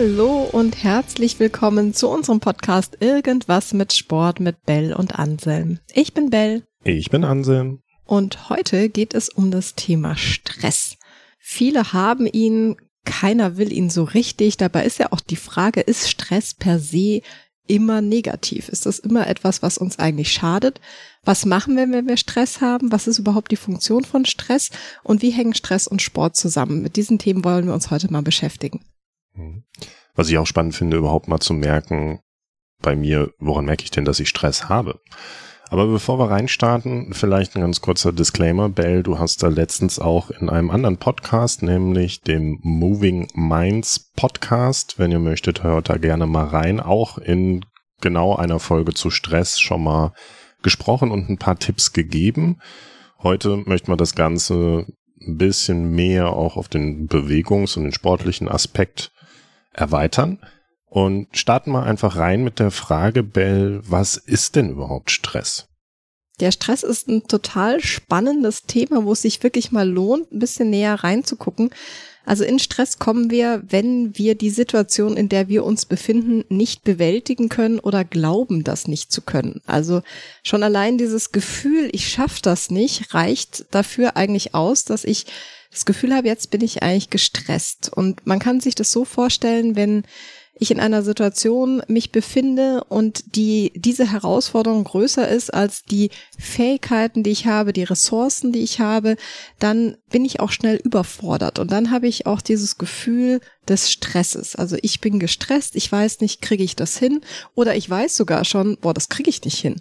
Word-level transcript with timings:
Hallo 0.00 0.48
und 0.50 0.82
herzlich 0.82 1.38
willkommen 1.40 1.92
zu 1.92 2.08
unserem 2.08 2.40
Podcast 2.40 2.96
Irgendwas 3.00 3.74
mit 3.74 3.92
Sport 3.92 4.40
mit 4.40 4.64
Bell 4.64 4.94
und 4.94 5.18
Anselm. 5.18 5.78
Ich 5.92 6.14
bin 6.14 6.30
Bell. 6.30 6.62
Ich 6.84 7.10
bin 7.10 7.22
Anselm. 7.22 7.82
Und 8.06 8.48
heute 8.48 8.88
geht 8.88 9.12
es 9.12 9.28
um 9.28 9.50
das 9.50 9.74
Thema 9.74 10.16
Stress. 10.16 10.96
Viele 11.38 11.92
haben 11.92 12.26
ihn, 12.26 12.76
keiner 13.04 13.58
will 13.58 13.70
ihn 13.70 13.90
so 13.90 14.04
richtig. 14.04 14.56
Dabei 14.56 14.86
ist 14.86 14.98
ja 14.98 15.12
auch 15.12 15.20
die 15.20 15.36
Frage, 15.36 15.82
ist 15.82 16.08
Stress 16.08 16.54
per 16.54 16.78
se 16.78 17.20
immer 17.66 18.00
negativ? 18.00 18.70
Ist 18.70 18.86
das 18.86 19.00
immer 19.00 19.26
etwas, 19.26 19.60
was 19.60 19.76
uns 19.76 19.98
eigentlich 19.98 20.32
schadet? 20.32 20.80
Was 21.24 21.44
machen 21.44 21.76
wir, 21.76 21.86
wenn 21.90 22.08
wir 22.08 22.16
Stress 22.16 22.62
haben? 22.62 22.90
Was 22.90 23.06
ist 23.06 23.18
überhaupt 23.18 23.52
die 23.52 23.56
Funktion 23.56 24.04
von 24.04 24.24
Stress? 24.24 24.70
Und 25.02 25.20
wie 25.20 25.30
hängen 25.30 25.52
Stress 25.52 25.86
und 25.86 26.00
Sport 26.00 26.36
zusammen? 26.36 26.80
Mit 26.80 26.96
diesen 26.96 27.18
Themen 27.18 27.44
wollen 27.44 27.66
wir 27.66 27.74
uns 27.74 27.90
heute 27.90 28.10
mal 28.10 28.22
beschäftigen. 28.22 28.80
Mhm. 29.40 29.64
Was 30.14 30.28
ich 30.28 30.38
auch 30.38 30.46
spannend 30.46 30.74
finde, 30.74 30.96
überhaupt 30.96 31.28
mal 31.28 31.40
zu 31.40 31.54
merken, 31.54 32.20
bei 32.82 32.96
mir, 32.96 33.32
woran 33.38 33.64
merke 33.64 33.84
ich 33.84 33.90
denn, 33.90 34.04
dass 34.04 34.20
ich 34.20 34.28
Stress 34.28 34.68
habe? 34.68 35.00
Aber 35.68 35.86
bevor 35.86 36.18
wir 36.18 36.30
reinstarten, 36.30 37.12
vielleicht 37.12 37.54
ein 37.54 37.60
ganz 37.60 37.80
kurzer 37.80 38.12
Disclaimer. 38.12 38.68
Bell, 38.68 39.04
du 39.04 39.20
hast 39.20 39.42
da 39.44 39.48
letztens 39.48 40.00
auch 40.00 40.30
in 40.30 40.48
einem 40.48 40.68
anderen 40.70 40.96
Podcast, 40.96 41.62
nämlich 41.62 42.22
dem 42.22 42.58
Moving 42.62 43.28
Minds 43.34 44.10
Podcast, 44.16 44.98
wenn 44.98 45.12
ihr 45.12 45.20
möchtet, 45.20 45.62
hört 45.62 45.88
da 45.88 45.96
gerne 45.96 46.26
mal 46.26 46.46
rein, 46.46 46.80
auch 46.80 47.18
in 47.18 47.64
genau 48.00 48.34
einer 48.34 48.58
Folge 48.58 48.94
zu 48.94 49.10
Stress 49.10 49.60
schon 49.60 49.84
mal 49.84 50.12
gesprochen 50.62 51.12
und 51.12 51.30
ein 51.30 51.38
paar 51.38 51.58
Tipps 51.58 51.92
gegeben. 51.92 52.58
Heute 53.22 53.58
möchten 53.58 53.92
wir 53.92 53.96
das 53.96 54.16
Ganze 54.16 54.86
ein 55.20 55.36
bisschen 55.36 55.92
mehr 55.92 56.32
auch 56.32 56.56
auf 56.56 56.68
den 56.68 57.06
Bewegungs- 57.06 57.76
und 57.76 57.84
den 57.84 57.92
sportlichen 57.92 58.48
Aspekt 58.48 59.12
erweitern. 59.80 60.38
Und 60.86 61.28
starten 61.36 61.70
wir 61.70 61.84
einfach 61.84 62.16
rein 62.16 62.42
mit 62.42 62.58
der 62.58 62.72
Frage, 62.72 63.22
Bell, 63.22 63.80
was 63.84 64.16
ist 64.16 64.56
denn 64.56 64.70
überhaupt 64.70 65.12
Stress? 65.12 65.68
Der 66.40 66.52
Stress 66.52 66.82
ist 66.82 67.06
ein 67.06 67.28
total 67.28 67.80
spannendes 67.80 68.62
Thema, 68.62 69.04
wo 69.04 69.12
es 69.12 69.22
sich 69.22 69.42
wirklich 69.42 69.72
mal 69.72 69.88
lohnt, 69.88 70.32
ein 70.32 70.38
bisschen 70.38 70.70
näher 70.70 70.94
reinzugucken. 70.94 71.70
Also 72.24 72.44
in 72.44 72.58
Stress 72.58 72.98
kommen 72.98 73.30
wir, 73.30 73.62
wenn 73.68 74.16
wir 74.16 74.34
die 74.34 74.50
Situation, 74.50 75.16
in 75.16 75.28
der 75.28 75.48
wir 75.48 75.64
uns 75.64 75.86
befinden, 75.86 76.44
nicht 76.48 76.82
bewältigen 76.82 77.48
können 77.48 77.78
oder 77.78 78.04
glauben, 78.04 78.64
das 78.64 78.88
nicht 78.88 79.12
zu 79.12 79.22
können. 79.22 79.60
Also 79.66 80.02
schon 80.42 80.62
allein 80.62 80.98
dieses 80.98 81.32
Gefühl, 81.32 81.88
ich 81.92 82.08
schaffe 82.08 82.40
das 82.42 82.70
nicht, 82.70 83.14
reicht 83.14 83.66
dafür 83.70 84.16
eigentlich 84.16 84.54
aus, 84.54 84.84
dass 84.84 85.04
ich 85.04 85.26
das 85.70 85.84
Gefühl 85.84 86.14
habe, 86.14 86.26
jetzt 86.26 86.50
bin 86.50 86.62
ich 86.62 86.82
eigentlich 86.82 87.10
gestresst. 87.10 87.90
Und 87.92 88.26
man 88.26 88.38
kann 88.38 88.60
sich 88.60 88.74
das 88.74 88.90
so 88.90 89.04
vorstellen, 89.04 89.76
wenn 89.76 90.02
ich 90.60 90.70
in 90.70 90.78
einer 90.78 91.02
Situation 91.02 91.82
mich 91.88 92.12
befinde 92.12 92.84
und 92.84 93.34
die, 93.34 93.72
diese 93.74 94.12
Herausforderung 94.12 94.84
größer 94.84 95.26
ist 95.26 95.52
als 95.54 95.84
die 95.84 96.10
Fähigkeiten, 96.38 97.22
die 97.22 97.30
ich 97.30 97.46
habe, 97.46 97.72
die 97.72 97.82
Ressourcen, 97.82 98.52
die 98.52 98.62
ich 98.62 98.78
habe, 98.78 99.16
dann 99.58 99.96
bin 100.10 100.24
ich 100.24 100.38
auch 100.40 100.50
schnell 100.50 100.76
überfordert. 100.76 101.58
Und 101.58 101.72
dann 101.72 101.90
habe 101.90 102.08
ich 102.08 102.26
auch 102.26 102.42
dieses 102.42 102.76
Gefühl 102.76 103.40
des 103.66 103.90
Stresses. 103.90 104.54
Also 104.54 104.76
ich 104.82 105.00
bin 105.00 105.18
gestresst, 105.18 105.76
ich 105.76 105.90
weiß 105.90 106.20
nicht, 106.20 106.42
kriege 106.42 106.62
ich 106.64 106.76
das 106.76 106.98
hin? 106.98 107.22
Oder 107.54 107.74
ich 107.74 107.88
weiß 107.88 108.14
sogar 108.14 108.44
schon, 108.44 108.76
boah, 108.82 108.92
das 108.92 109.08
kriege 109.08 109.30
ich 109.30 109.42
nicht 109.44 109.58
hin. 109.58 109.80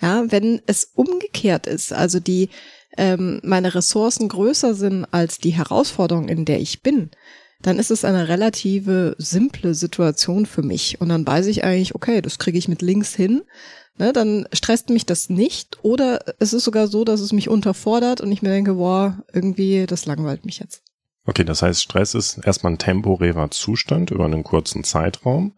Ja, 0.00 0.30
wenn 0.30 0.60
es 0.66 0.92
umgekehrt 0.94 1.66
ist, 1.66 1.92
also 1.92 2.20
die, 2.20 2.50
ähm, 2.98 3.40
meine 3.42 3.74
Ressourcen 3.74 4.28
größer 4.28 4.74
sind 4.74 5.06
als 5.12 5.38
die 5.38 5.50
Herausforderung, 5.50 6.28
in 6.28 6.44
der 6.44 6.60
ich 6.60 6.82
bin, 6.82 7.10
dann 7.62 7.78
ist 7.78 7.90
es 7.90 8.04
eine 8.04 8.28
relative 8.28 9.16
simple 9.18 9.74
Situation 9.74 10.46
für 10.46 10.62
mich. 10.62 11.00
Und 11.00 11.08
dann 11.08 11.26
weiß 11.26 11.46
ich 11.46 11.64
eigentlich, 11.64 11.94
okay, 11.94 12.20
das 12.20 12.38
kriege 12.38 12.58
ich 12.58 12.68
mit 12.68 12.82
links 12.82 13.14
hin. 13.14 13.42
Ne, 13.98 14.12
dann 14.12 14.46
stresst 14.52 14.90
mich 14.90 15.06
das 15.06 15.28
nicht. 15.28 15.78
Oder 15.82 16.20
es 16.38 16.52
ist 16.52 16.64
sogar 16.64 16.86
so, 16.86 17.04
dass 17.04 17.20
es 17.20 17.32
mich 17.32 17.48
unterfordert 17.48 18.20
und 18.20 18.30
ich 18.30 18.42
mir 18.42 18.50
denke, 18.50 18.74
boah, 18.74 19.24
irgendwie, 19.32 19.86
das 19.86 20.06
langweilt 20.06 20.44
mich 20.44 20.60
jetzt. 20.60 20.82
Okay, 21.24 21.44
das 21.44 21.62
heißt, 21.62 21.82
Stress 21.82 22.14
ist 22.14 22.38
erstmal 22.44 22.72
ein 22.72 22.78
temporärer 22.78 23.50
Zustand 23.50 24.10
über 24.10 24.24
einen 24.24 24.44
kurzen 24.44 24.84
Zeitraum, 24.84 25.52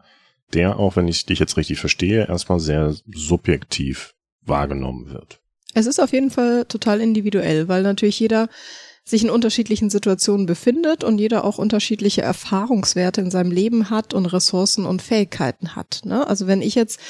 der 0.55 0.79
auch, 0.79 0.97
wenn 0.97 1.07
ich 1.07 1.27
dich 1.27 1.39
jetzt 1.39 1.57
richtig 1.57 1.81
verstehe, 1.81 2.27
erstmal 2.27 2.61
sehr 2.61 2.95
subjektiv 3.07 4.15
wahrgenommen 4.43 5.11
wird. 5.11 5.41
Es 5.75 5.87
ist 5.87 6.01
auf 6.01 6.13
jeden 6.13 6.31
Fall 6.31 6.65
total 6.65 7.01
individuell, 7.01 7.69
weil 7.69 7.83
natürlich 7.83 8.19
jeder 8.19 8.49
sich 9.05 9.25
in 9.25 9.31
unterschiedlichen 9.31 9.91
Situationen 9.91 10.47
befindet 10.47 11.05
und 11.05 11.19
jeder 11.19 11.45
auch 11.45 11.59
unterschiedliche 11.59 12.23
Erfahrungswerte 12.23 13.21
in 13.21 13.31
seinem 13.31 13.51
Leben 13.51 13.91
hat 13.91 14.15
und 14.15 14.27
Ressourcen 14.27 14.87
und 14.87 15.03
Fähigkeiten 15.03 15.75
hat. 15.75 16.03
Ne? 16.05 16.27
Also 16.27 16.47
wenn 16.47 16.63
ich 16.63 16.75
jetzt 16.75 17.01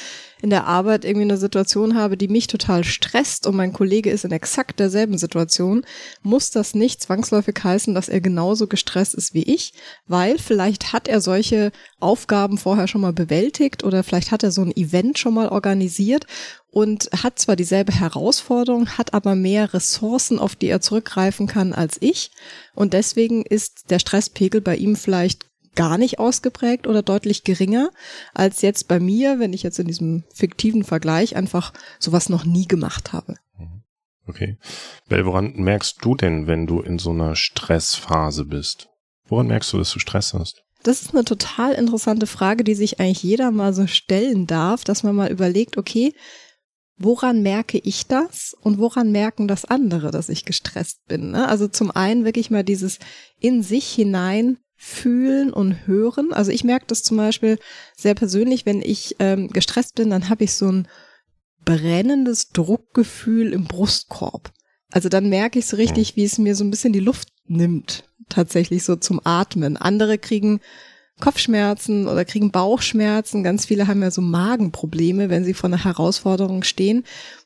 in 0.41 0.49
der 0.49 0.65
Arbeit 0.65 1.05
irgendwie 1.05 1.25
eine 1.25 1.37
Situation 1.37 1.95
habe, 1.95 2.17
die 2.17 2.27
mich 2.27 2.47
total 2.47 2.83
stresst 2.83 3.45
und 3.45 3.55
mein 3.55 3.73
Kollege 3.73 4.09
ist 4.09 4.25
in 4.25 4.31
exakt 4.31 4.79
derselben 4.79 5.19
Situation, 5.19 5.85
muss 6.23 6.49
das 6.49 6.73
nicht 6.73 7.01
zwangsläufig 7.01 7.55
heißen, 7.63 7.93
dass 7.93 8.09
er 8.09 8.21
genauso 8.21 8.65
gestresst 8.65 9.13
ist 9.13 9.35
wie 9.35 9.43
ich, 9.43 9.73
weil 10.07 10.39
vielleicht 10.39 10.93
hat 10.93 11.07
er 11.07 11.21
solche 11.21 11.71
Aufgaben 11.99 12.57
vorher 12.57 12.87
schon 12.87 13.01
mal 13.01 13.13
bewältigt 13.13 13.83
oder 13.83 14.03
vielleicht 14.03 14.31
hat 14.31 14.41
er 14.41 14.51
so 14.51 14.63
ein 14.63 14.75
Event 14.75 15.19
schon 15.19 15.35
mal 15.35 15.49
organisiert 15.49 16.25
und 16.71 17.09
hat 17.21 17.37
zwar 17.37 17.57
dieselbe 17.57 17.93
Herausforderung, 17.93 18.97
hat 18.97 19.13
aber 19.13 19.35
mehr 19.35 19.73
Ressourcen, 19.73 20.39
auf 20.39 20.55
die 20.55 20.67
er 20.67 20.81
zurückgreifen 20.81 21.45
kann 21.45 21.73
als 21.73 21.97
ich. 21.99 22.31
Und 22.73 22.93
deswegen 22.93 23.45
ist 23.45 23.91
der 23.91 23.99
Stresspegel 23.99 24.61
bei 24.61 24.77
ihm 24.77 24.95
vielleicht 24.95 25.45
gar 25.75 25.97
nicht 25.97 26.19
ausgeprägt 26.19 26.87
oder 26.87 27.01
deutlich 27.01 27.43
geringer 27.43 27.91
als 28.33 28.61
jetzt 28.61 28.87
bei 28.87 28.99
mir, 28.99 29.39
wenn 29.39 29.53
ich 29.53 29.63
jetzt 29.63 29.79
in 29.79 29.87
diesem 29.87 30.23
fiktiven 30.33 30.83
Vergleich 30.83 31.35
einfach 31.35 31.73
sowas 31.99 32.29
noch 32.29 32.45
nie 32.45 32.67
gemacht 32.67 33.13
habe. 33.13 33.35
Mhm. 33.57 33.83
Okay. 34.27 34.57
Bell, 35.09 35.25
woran 35.25 35.53
merkst 35.55 35.97
du 36.01 36.15
denn, 36.15 36.47
wenn 36.47 36.67
du 36.67 36.81
in 36.81 36.99
so 36.99 37.11
einer 37.11 37.35
Stressphase 37.35 38.45
bist? 38.45 38.87
Woran 39.27 39.47
merkst 39.47 39.71
du, 39.73 39.77
dass 39.77 39.91
du 39.91 39.99
Stress 39.99 40.33
hast? 40.33 40.63
Das 40.83 41.01
ist 41.01 41.13
eine 41.13 41.23
total 41.23 41.73
interessante 41.73 42.27
Frage, 42.27 42.63
die 42.63 42.75
sich 42.75 42.99
eigentlich 42.99 43.23
jeder 43.23 43.51
mal 43.51 43.73
so 43.73 43.87
stellen 43.87 44.47
darf, 44.47 44.83
dass 44.83 45.03
man 45.03 45.15
mal 45.15 45.31
überlegt, 45.31 45.77
okay, 45.77 46.13
woran 46.97 47.41
merke 47.41 47.79
ich 47.79 48.07
das 48.07 48.55
und 48.61 48.77
woran 48.77 49.11
merken 49.11 49.47
das 49.47 49.65
andere, 49.65 50.11
dass 50.11 50.29
ich 50.29 50.45
gestresst 50.45 51.05
bin? 51.07 51.31
Ne? 51.31 51.47
Also 51.47 51.67
zum 51.67 51.91
einen 51.91 52.25
wirklich 52.25 52.51
mal 52.51 52.63
dieses 52.63 52.99
in 53.39 53.63
sich 53.63 53.87
hinein 53.91 54.57
fühlen 54.75 55.53
und 55.53 55.85
hören. 55.85 56.33
Also 56.33 56.51
ich 56.51 56.63
merke 56.63 56.85
das 56.87 57.03
zum 57.03 57.17
Beispiel 57.17 57.59
sehr 57.95 58.15
persönlich, 58.15 58.65
wenn 58.65 58.81
ich 58.81 59.15
ähm, 59.19 59.49
gestresst 59.49 59.95
bin, 59.95 60.09
dann 60.09 60.29
habe 60.29 60.43
ich 60.43 60.53
so 60.53 60.71
ein 60.71 60.87
brennendes 61.63 62.49
Druckgefühl 62.49 63.53
im 63.53 63.65
Brustkorb. 63.65 64.51
Also 64.91 65.07
dann 65.07 65.29
merke 65.29 65.59
ich 65.59 65.67
so 65.67 65.77
richtig, 65.77 66.15
wie 66.15 66.23
es 66.23 66.37
mir 66.37 66.55
so 66.55 66.63
ein 66.63 66.71
bisschen 66.71 66.93
die 66.93 66.99
Luft 66.99 67.29
nimmt, 67.45 68.05
tatsächlich 68.29 68.83
so 68.83 68.95
zum 68.95 69.21
Atmen. 69.23 69.77
Andere 69.77 70.17
kriegen 70.17 70.59
Kopfschmerzen 71.21 72.07
oder 72.07 72.25
kriegen 72.25 72.51
Bauchschmerzen. 72.51 73.43
Ganz 73.43 73.65
viele 73.65 73.87
haben 73.87 74.01
ja 74.01 74.11
so 74.11 74.21
Magenprobleme, 74.21 75.29
wenn 75.29 75.45
sie 75.45 75.53
vor 75.53 75.69
einer 75.69 75.83
Herausforderung 75.83 76.63
stehen. 76.63 77.05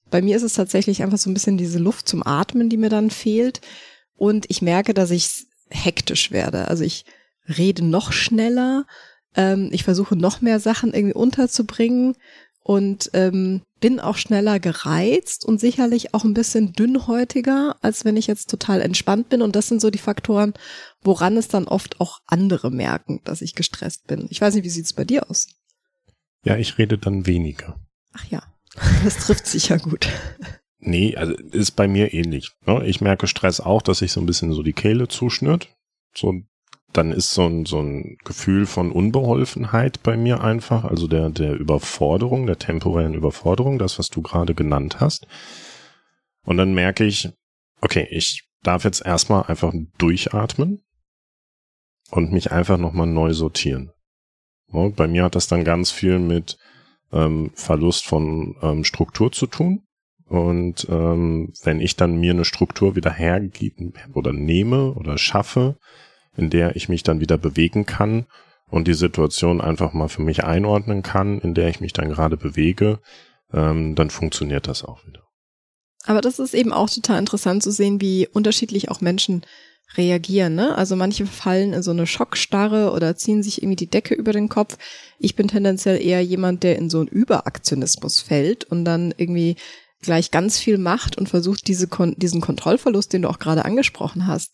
Bei 0.10 0.22
mir 0.22 0.36
ist 0.36 0.44
es 0.44 0.54
tatsächlich 0.54 1.04
einfach 1.04 1.20
so 1.20 1.30
ein 1.30 1.34
bisschen 1.36 1.58
diese 1.58 1.78
Luft 1.78 2.10
zum 2.10 2.26
Atmen, 2.26 2.70
die 2.70 2.78
mir 2.78 2.90
dann 2.90 3.12
fehlt. 3.12 3.62
Und 4.16 4.46
ich 4.50 4.62
merke, 4.62 4.94
dass 4.94 5.12
ich 5.12 5.46
hektisch 5.70 6.32
werde. 6.32 6.68
Also 6.68 6.84
ich 6.84 7.06
rede 7.48 7.86
noch 7.86 8.12
schneller. 8.12 8.86
Ähm, 9.36 9.70
ich 9.72 9.84
versuche 9.84 10.16
noch 10.16 10.42
mehr 10.42 10.60
Sachen 10.60 10.94
irgendwie 10.94 11.14
unterzubringen 11.14 12.16
und 12.68 13.12
ähm, 13.14 13.62
bin 13.80 14.00
auch 14.00 14.18
schneller 14.18 14.60
gereizt 14.60 15.46
und 15.46 15.60
sicherlich 15.60 16.16
auch 16.16 16.24
ein 16.24 16.34
bisschen 16.34 16.74
dünnhäutiger, 16.74 17.76
als 17.82 18.06
wenn 18.06 18.18
ich 18.18 18.26
jetzt 18.26 18.50
total 18.50 18.82
entspannt 18.82 19.30
bin. 19.30 19.44
Und 19.44 19.56
das 19.56 19.68
sind 19.68 19.80
so 19.80 19.92
die 19.92 20.00
Faktoren, 20.00 20.54
woran 21.04 21.38
es 21.38 21.48
dann 21.48 21.68
oft 21.68 22.02
auch 22.02 22.22
andere 22.26 22.72
merken, 22.72 23.22
dass 23.24 23.44
ich 23.44 23.54
gestresst 23.54 24.08
bin. 24.08 24.26
Ich 24.32 24.42
weiß 24.42 24.56
nicht, 24.56 24.64
wie 24.64 24.70
sieht's 24.70 24.94
bei 24.94 25.04
dir 25.04 25.30
aus? 25.30 25.48
Ja, 26.44 26.58
ich 26.58 26.80
rede 26.80 26.98
dann 26.98 27.28
weniger. 27.28 27.80
Ach 28.14 28.26
ja, 28.32 28.42
das 29.04 29.18
trifft 29.18 29.46
sich 29.46 29.70
ja 29.70 29.78
gut. 29.78 30.08
Nee, 30.80 31.16
also 31.16 31.36
ist 31.36 31.76
bei 31.76 31.88
mir 31.88 32.16
ähnlich. 32.16 32.52
Ne? 32.66 32.84
Ich 32.88 33.00
merke 33.00 33.28
Stress 33.28 33.60
auch, 33.60 33.84
dass 33.84 34.00
sich 34.00 34.12
so 34.12 34.20
ein 34.20 34.26
bisschen 34.26 34.54
so 34.54 34.64
die 34.64 34.74
Kehle 34.74 35.08
zuschnürt. 35.08 35.70
So 36.16 36.34
dann 36.98 37.12
ist 37.12 37.32
so 37.32 37.46
ein, 37.46 37.66
so 37.66 37.82
ein 37.82 38.18
Gefühl 38.24 38.66
von 38.66 38.92
Unbeholfenheit 38.92 40.02
bei 40.04 40.18
mir 40.18 40.42
einfach, 40.42 40.86
also 40.86 41.08
der, 41.08 41.30
der 41.30 41.54
Überforderung, 41.54 42.46
der 42.46 42.58
temporären 42.58 43.14
Überforderung, 43.14 43.80
das, 43.80 44.00
was 44.00 44.10
du 44.10 44.22
gerade 44.22 44.56
genannt 44.56 45.00
hast. 45.00 45.28
Und 46.46 46.58
dann 46.58 46.74
merke 46.74 47.06
ich, 47.06 47.30
okay, 47.82 48.08
ich 48.10 48.48
darf 48.64 48.84
jetzt 48.84 49.06
erstmal 49.06 49.44
einfach 49.44 49.74
durchatmen 49.98 50.84
und 52.12 52.32
mich 52.32 52.52
einfach 52.52 52.78
nochmal 52.78 53.08
neu 53.08 53.34
sortieren. 53.34 53.92
Und 54.68 54.96
bei 54.96 55.08
mir 55.08 55.24
hat 55.24 55.36
das 55.36 55.48
dann 55.48 55.64
ganz 55.64 55.92
viel 55.92 56.20
mit 56.20 56.58
ähm, 57.12 57.52
Verlust 57.56 58.06
von 58.06 58.56
ähm, 58.62 58.84
Struktur 58.84 59.32
zu 59.32 59.48
tun. 59.48 59.84
Und 60.28 60.88
ähm, 60.90 61.54
wenn 61.64 61.80
ich 61.80 61.96
dann 61.96 62.18
mir 62.18 62.32
eine 62.32 62.46
Struktur 62.46 62.96
wieder 62.96 63.12
hergebe 63.12 63.94
oder 64.14 64.34
nehme 64.34 64.94
oder 64.94 65.18
schaffe, 65.18 65.78
in 66.38 66.50
der 66.50 66.76
ich 66.76 66.90
mich 66.90 67.04
dann 67.04 67.20
wieder 67.20 67.38
bewegen 67.38 67.86
kann, 67.86 68.26
und 68.70 68.88
die 68.88 68.94
Situation 68.94 69.62
einfach 69.62 69.94
mal 69.94 70.10
für 70.10 70.22
mich 70.22 70.44
einordnen 70.44 71.04
kann, 71.04 71.40
in 71.40 71.54
der 71.54 71.70
ich 71.70 71.80
mich 71.80 71.94
dann 71.94 72.10
gerade 72.10 72.38
bewege, 72.38 73.00
ähm, 73.54 73.96
dann 73.96 74.10
funktioniert 74.10 74.68
das 74.68 74.84
auch 74.84 75.06
wieder. 75.06 75.22
Aber 76.06 76.22
das 76.22 76.40
ist 76.40 76.54
eben 76.54 76.74
auch 76.74 76.90
total 76.90 77.20
interessant 77.20 77.64
zu 77.64 77.72
sehen, 77.72 78.02
wie 78.02 78.28
unterschiedlich 78.28 78.90
auch 78.90 79.02
Menschen 79.02 79.42
reagieren. 79.98 80.56
Ne? 80.56 80.76
Also 80.76 80.96
manche 80.96 81.26
fallen 81.26 81.74
in 81.74 81.84
so 81.84 81.92
eine 81.92 82.08
Schockstarre 82.08 82.92
oder 82.92 83.16
ziehen 83.16 83.44
sich 83.44 83.62
irgendwie 83.62 83.76
die 83.76 83.90
Decke 83.90 84.14
über 84.14 84.34
den 84.34 84.50
Kopf. 84.50 84.78
Ich 85.20 85.36
bin 85.36 85.48
tendenziell 85.48 86.02
eher 86.02 86.24
jemand, 86.24 86.64
der 86.64 86.78
in 86.78 86.90
so 86.90 87.00
einen 87.00 87.08
Überaktionismus 87.08 88.20
fällt 88.20 88.66
und 88.66 88.84
dann 88.84 89.14
irgendwie 89.18 89.56
gleich 90.02 90.32
ganz 90.32 90.60
viel 90.60 90.78
macht 90.78 91.18
und 91.18 91.30
versucht, 91.30 91.68
diese 91.68 91.88
diesen 92.18 92.42
Kontrollverlust, 92.42 93.14
den 93.14 93.24
du 93.24 93.30
auch 93.30 93.40
gerade 93.40 93.66
angesprochen 93.66 94.28
hast, 94.28 94.54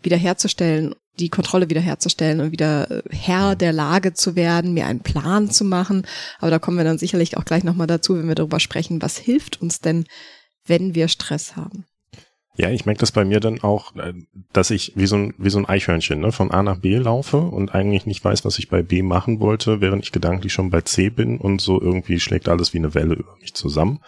wiederherzustellen, 0.00 0.94
die 1.18 1.28
Kontrolle 1.28 1.70
wiederherzustellen 1.70 2.40
und 2.40 2.52
wieder 2.52 2.90
äh, 2.90 3.02
Herr 3.10 3.56
der 3.56 3.72
Lage 3.72 4.12
zu 4.14 4.36
werden, 4.36 4.74
mir 4.74 4.86
einen 4.86 5.00
Plan 5.00 5.50
zu 5.50 5.64
machen. 5.64 6.06
Aber 6.38 6.50
da 6.50 6.58
kommen 6.58 6.76
wir 6.76 6.84
dann 6.84 6.98
sicherlich 6.98 7.36
auch 7.36 7.44
gleich 7.44 7.64
nochmal 7.64 7.86
dazu, 7.86 8.16
wenn 8.16 8.28
wir 8.28 8.34
darüber 8.34 8.60
sprechen, 8.60 9.02
was 9.02 9.16
hilft 9.18 9.60
uns 9.60 9.80
denn, 9.80 10.04
wenn 10.66 10.94
wir 10.94 11.08
Stress 11.08 11.56
haben. 11.56 11.84
Ja, 12.58 12.70
ich 12.70 12.86
merke 12.86 13.00
das 13.00 13.12
bei 13.12 13.24
mir 13.24 13.40
dann 13.40 13.62
auch, 13.62 13.94
äh, 13.96 14.14
dass 14.52 14.70
ich 14.70 14.92
wie 14.96 15.06
so 15.06 15.16
ein, 15.16 15.34
wie 15.36 15.50
so 15.50 15.58
ein 15.58 15.66
Eichhörnchen 15.66 16.20
ne, 16.20 16.32
von 16.32 16.50
A 16.50 16.62
nach 16.62 16.78
B 16.78 16.96
laufe 16.96 17.38
und 17.38 17.74
eigentlich 17.74 18.06
nicht 18.06 18.24
weiß, 18.24 18.44
was 18.44 18.58
ich 18.58 18.68
bei 18.68 18.82
B 18.82 19.02
machen 19.02 19.40
wollte, 19.40 19.80
während 19.80 20.04
ich 20.04 20.12
gedanklich 20.12 20.52
schon 20.52 20.70
bei 20.70 20.80
C 20.80 21.10
bin 21.10 21.38
und 21.38 21.60
so 21.60 21.80
irgendwie 21.80 22.18
schlägt 22.18 22.48
alles 22.48 22.72
wie 22.72 22.78
eine 22.78 22.94
Welle 22.94 23.14
über 23.14 23.36
mich 23.40 23.54
zusammen. 23.54 24.00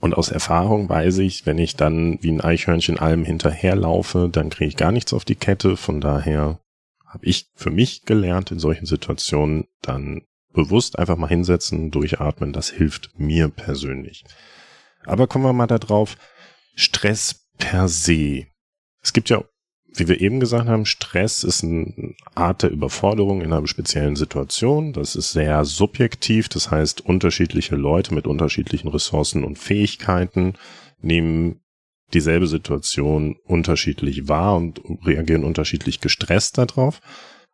Und 0.00 0.14
aus 0.14 0.30
Erfahrung 0.30 0.88
weiß 0.88 1.18
ich, 1.18 1.44
wenn 1.44 1.58
ich 1.58 1.74
dann 1.74 2.22
wie 2.22 2.30
ein 2.30 2.40
Eichhörnchen 2.40 2.98
allem 2.98 3.24
hinterherlaufe, 3.24 4.28
dann 4.30 4.50
kriege 4.50 4.68
ich 4.68 4.76
gar 4.76 4.92
nichts 4.92 5.12
auf 5.12 5.24
die 5.24 5.34
Kette. 5.34 5.76
Von 5.76 6.00
daher 6.00 6.60
habe 7.04 7.26
ich 7.26 7.50
für 7.54 7.70
mich 7.70 8.04
gelernt, 8.04 8.52
in 8.52 8.60
solchen 8.60 8.86
Situationen 8.86 9.66
dann 9.82 10.22
bewusst 10.52 10.98
einfach 10.98 11.16
mal 11.16 11.28
hinsetzen, 11.28 11.90
durchatmen. 11.90 12.52
Das 12.52 12.70
hilft 12.70 13.18
mir 13.18 13.48
persönlich. 13.48 14.24
Aber 15.04 15.26
kommen 15.26 15.44
wir 15.44 15.52
mal 15.52 15.66
da 15.66 15.78
drauf. 15.78 16.16
Stress 16.74 17.48
per 17.58 17.88
se. 17.88 18.46
Es 19.02 19.12
gibt 19.12 19.30
ja 19.30 19.42
wie 19.94 20.08
wir 20.08 20.20
eben 20.20 20.40
gesagt 20.40 20.68
haben, 20.68 20.86
Stress 20.86 21.44
ist 21.44 21.64
eine 21.64 22.14
Art 22.34 22.62
der 22.62 22.70
Überforderung 22.70 23.40
in 23.40 23.52
einer 23.52 23.66
speziellen 23.66 24.16
Situation. 24.16 24.92
Das 24.92 25.16
ist 25.16 25.32
sehr 25.32 25.64
subjektiv. 25.64 26.48
Das 26.48 26.70
heißt, 26.70 27.04
unterschiedliche 27.04 27.76
Leute 27.76 28.14
mit 28.14 28.26
unterschiedlichen 28.26 28.88
Ressourcen 28.88 29.44
und 29.44 29.58
Fähigkeiten 29.58 30.54
nehmen 31.00 31.60
dieselbe 32.14 32.46
Situation 32.46 33.36
unterschiedlich 33.44 34.28
wahr 34.28 34.56
und 34.56 34.80
reagieren 35.04 35.44
unterschiedlich 35.44 36.00
gestresst 36.00 36.58
darauf. 36.58 37.00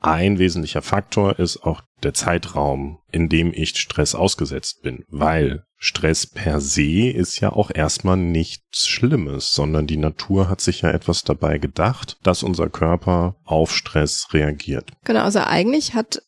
Ein 0.00 0.38
wesentlicher 0.38 0.82
Faktor 0.82 1.38
ist 1.38 1.62
auch 1.62 1.82
der 2.02 2.14
Zeitraum, 2.14 2.98
in 3.10 3.28
dem 3.28 3.52
ich 3.54 3.78
Stress 3.78 4.14
ausgesetzt 4.14 4.82
bin, 4.82 5.04
weil 5.08 5.64
Stress 5.84 6.26
per 6.26 6.62
se 6.62 7.10
ist 7.10 7.40
ja 7.40 7.52
auch 7.52 7.70
erstmal 7.70 8.16
nichts 8.16 8.86
Schlimmes, 8.86 9.54
sondern 9.54 9.86
die 9.86 9.98
Natur 9.98 10.48
hat 10.48 10.62
sich 10.62 10.80
ja 10.80 10.90
etwas 10.90 11.24
dabei 11.24 11.58
gedacht, 11.58 12.16
dass 12.22 12.42
unser 12.42 12.70
Körper 12.70 13.36
auf 13.44 13.70
Stress 13.70 14.28
reagiert. 14.32 14.90
Genau, 15.04 15.20
also 15.20 15.40
eigentlich 15.40 15.92
hat 15.92 16.22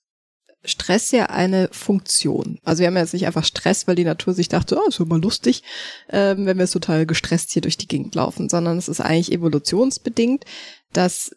Stress 0.62 1.10
ja 1.10 1.26
eine 1.26 1.70
Funktion. 1.72 2.58
Also 2.64 2.80
wir 2.80 2.88
haben 2.88 2.96
ja 2.96 3.00
jetzt 3.00 3.14
nicht 3.14 3.26
einfach 3.26 3.46
Stress, 3.46 3.86
weil 3.88 3.94
die 3.94 4.04
Natur 4.04 4.34
sich 4.34 4.50
dachte, 4.50 4.76
oh, 4.76 4.88
ist 4.88 5.00
immer 5.00 5.18
lustig, 5.18 5.62
ähm, 6.10 6.44
wenn 6.44 6.58
wir 6.58 6.66
total 6.66 7.06
gestresst 7.06 7.52
hier 7.52 7.62
durch 7.62 7.78
die 7.78 7.88
Gegend 7.88 8.14
laufen, 8.14 8.50
sondern 8.50 8.76
es 8.76 8.88
ist 8.88 9.00
eigentlich 9.00 9.32
evolutionsbedingt, 9.32 10.44
dass 10.92 11.34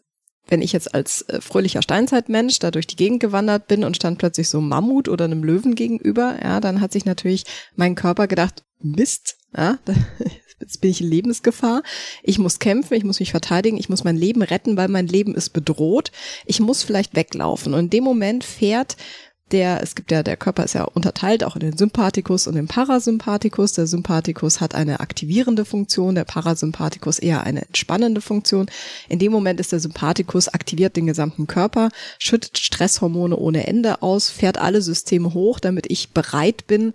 wenn 0.50 0.62
ich 0.62 0.74
jetzt 0.74 0.94
als 0.94 1.22
äh, 1.30 1.42
fröhlicher 1.42 1.82
Steinzeitmensch 1.82 2.60
da 2.60 2.72
durch 2.72 2.88
die 2.88 2.96
Gegend 2.96 3.20
gewandert 3.20 3.68
bin 3.68 3.84
und 3.84 3.96
stand 3.96 4.18
plötzlich 4.18 4.50
so 4.50 4.62
Mammut 4.62 5.08
oder 5.08 5.26
einem 5.26 5.44
Löwen 5.44 5.76
gegenüber, 5.76 6.38
ja, 6.44 6.60
dann 6.60 6.82
hat 6.82 6.92
sich 6.92 7.06
natürlich 7.06 7.46
mein 7.76 7.96
Körper 7.96 8.28
gedacht, 8.28 8.64
Mist, 8.82 9.38
ja, 9.56 9.78
jetzt 10.60 10.82
bin 10.82 10.92
ich 10.92 11.02
in 11.02 11.10
Lebensgefahr. 11.10 11.84
Ich 12.24 12.40
muss 12.40 12.60
kämpfen, 12.60 12.96
ich 12.96 13.04
muss 13.04 13.20
mich 13.20 13.32
verteidigen, 13.32 13.78
ich 13.78 13.90
muss 13.90 14.04
mein 14.04 14.18
Leben 14.18 14.42
retten, 14.42 14.78
weil 14.78 14.88
mein 14.88 15.08
Leben 15.08 15.36
ist 15.36 15.52
bedroht. 15.52 16.12
Ich 16.46 16.60
muss 16.60 16.84
vielleicht 16.84 17.16
weglaufen. 17.16 17.74
Und 17.74 17.80
in 17.80 17.90
dem 17.90 18.04
Moment 18.04 18.44
fährt 18.44 18.98
der, 19.52 19.82
es 19.82 19.96
gibt 19.96 20.12
ja, 20.12 20.24
der 20.24 20.38
Körper 20.38 20.64
ist 20.64 20.74
ja 20.74 20.84
unterteilt 20.84 21.44
auch 21.44 21.56
in 21.56 21.62
den 21.62 21.78
Sympathikus 21.78 22.48
und 22.48 22.56
den 22.56 22.68
Parasympathikus. 22.68 23.74
Der 23.74 23.88
Sympathikus 23.88 24.62
hat 24.62 24.76
eine 24.76 25.00
aktivierende 25.00 25.66
Funktion, 25.66 26.16
der 26.16 26.26
Parasympathikus 26.26 27.20
eher 27.20 27.44
eine 27.44 27.66
entspannende 27.66 28.22
Funktion. 28.22 28.68
In 29.08 29.20
dem 29.20 29.32
Moment 29.32 29.60
ist 29.60 29.72
der 29.72 29.80
Sympathikus 29.80 30.48
aktiviert 30.48 30.96
den 30.96 31.08
gesamten 31.08 31.48
Körper, 31.48 31.90
schüttet 32.18 32.58
Stresshormone 32.58 33.36
ohne 33.36 33.68
Ende 33.68 34.02
aus, 34.02 34.30
fährt 34.30 34.58
alle 34.58 34.82
Systeme 34.82 35.34
hoch, 35.34 35.60
damit 35.60 35.90
ich 35.90 36.12
bereit 36.12 36.68
bin, 36.68 36.94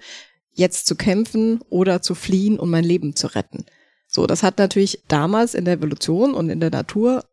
jetzt 0.52 0.86
zu 0.86 0.96
kämpfen 0.96 1.60
oder 1.68 2.02
zu 2.02 2.14
fliehen 2.14 2.58
und 2.58 2.70
mein 2.70 2.84
Leben 2.84 3.16
zu 3.16 3.26
retten. 3.28 3.66
So, 4.06 4.26
das 4.26 4.44
hat 4.44 4.58
natürlich 4.58 5.00
damals 5.08 5.54
in 5.54 5.64
der 5.64 5.74
Evolution 5.74 6.34
und 6.34 6.48
in 6.48 6.60
der 6.60 6.70
Natur 6.70 7.24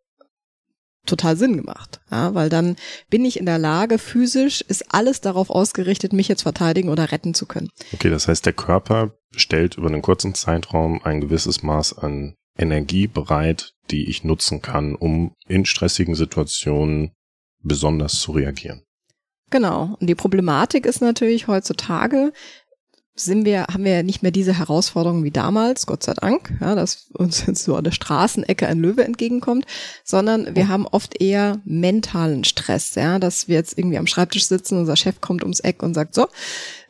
total 1.06 1.36
Sinn 1.38 1.58
gemacht. 1.58 2.00
Ja, 2.12 2.34
weil 2.34 2.50
dann 2.50 2.76
bin 3.10 3.26
ich 3.26 3.40
in 3.40 3.46
der 3.46 3.58
Lage, 3.58 3.98
physisch 3.98 4.62
ist 4.62 4.94
alles 4.94 5.22
darauf 5.22 5.50
ausgerichtet, 5.50 6.14
mich 6.14 6.28
jetzt 6.28 6.44
verteidigen 6.44 6.90
oder 6.90 7.12
retten 7.12 7.34
zu 7.34 7.46
können. 7.46 7.70
Okay, 7.94 8.10
das 8.10 8.28
heißt, 8.28 8.46
der 8.46 8.54
Körper 8.54 9.16
stellt 9.36 9.78
über 9.78 9.88
einen 9.88 10.02
kurzen 10.02 10.36
Zeitraum 10.36 11.02
ein 11.04 11.22
gewisses 11.22 11.64
Maß 11.64 11.98
an 11.98 12.36
Energie 12.58 13.08
bereit, 13.08 13.74
die 13.90 14.10
ich 14.10 14.24
nutzen 14.24 14.62
kann, 14.62 14.96
um 14.96 15.34
in 15.48 15.66
stressigen 15.66 16.16
Situationen 16.16 17.12
besonders 17.64 18.20
zu 18.20 18.34
reagieren. 18.34 18.84
Genau. 19.50 19.98
Und 20.00 20.08
die 20.08 20.16
Problematik 20.16 20.86
ist 20.86 21.02
natürlich 21.02 21.48
heutzutage, 21.48 22.32
sind 23.14 23.46
wir, 23.46 23.68
haben 23.68 23.84
wir 23.84 23.94
ja 23.94 24.04
nicht 24.04 24.24
mehr 24.24 24.32
diese 24.32 24.58
Herausforderungen 24.58 25.24
wie 25.24 25.32
damals, 25.32 25.86
Gott 25.86 26.04
sei 26.04 26.14
Dank, 26.14 26.54
ja, 26.62 26.76
dass 26.76 27.10
uns 27.14 27.46
jetzt 27.46 27.64
so 27.64 27.76
an 27.76 27.84
der 27.84 27.92
Straßenecke 27.92 28.66
ein 28.68 28.80
Löwe 28.80 29.04
entgegenkommt, 29.04 29.66
sondern 30.04 30.56
wir 30.56 30.70
haben 30.70 30.88
oft 30.88 31.22
eher 31.22 31.60
mentalen 31.66 32.46
Stress, 32.46 32.96
ja, 32.96 33.20
dass 33.20 33.48
wir 33.48 33.56
jetzt 33.56 33.78
irgendwie 33.78 33.98
am 33.98 34.08
Schreibtisch 34.08 34.48
sitzen, 34.48 34.78
unser 34.78 34.96
Chef 34.96 35.20
kommt 35.20 35.44
ums 35.44 35.60
Eck 35.60 35.84
und 35.84 35.94
sagt 35.94 36.16
so, 36.16 36.28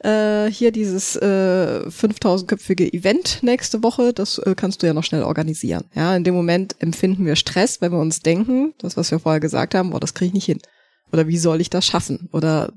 äh, 0.04 0.50
hier 0.52 0.72
dieses 0.72 1.16
äh, 1.16 1.82
5000-köpfige 1.88 2.94
Event 2.94 3.40
nächste 3.42 3.82
Woche, 3.82 4.14
das 4.14 4.38
äh, 4.38 4.54
kannst 4.56 4.84
du 4.84 4.88
ja 4.88 4.94
noch 4.94 5.04
schnell 5.04 5.24
organisieren. 5.24 5.86
Ja, 5.96 6.16
in 6.16 6.24
dem 6.24 6.36
Moment 6.36 6.76
empfinden 6.80 7.26
wir 7.26 7.36
Stress, 7.36 7.82
wenn 7.82 7.92
wir 7.92 8.00
uns 8.00 8.20
denken, 8.20 8.74
das, 8.78 8.96
was 8.96 9.10
wir 9.10 9.20
vorher 9.20 9.40
gesagt 9.40 9.74
haben, 9.74 9.90
boah, 9.90 10.00
das 10.00 10.14
kriege 10.14 10.28
ich 10.28 10.34
nicht 10.34 10.46
hin. 10.46 10.62
Oder 11.12 11.28
wie 11.28 11.38
soll 11.38 11.62
ich 11.62 11.70
das 11.70 11.86
schaffen? 11.86 12.30
Oder 12.32 12.74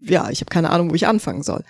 ja, 0.00 0.30
ich 0.30 0.40
habe 0.40 0.50
keine 0.50 0.70
Ahnung, 0.70 0.90
wo 0.90 0.94
ich 0.94 1.06
anfangen 1.06 1.42
soll. 1.42 1.64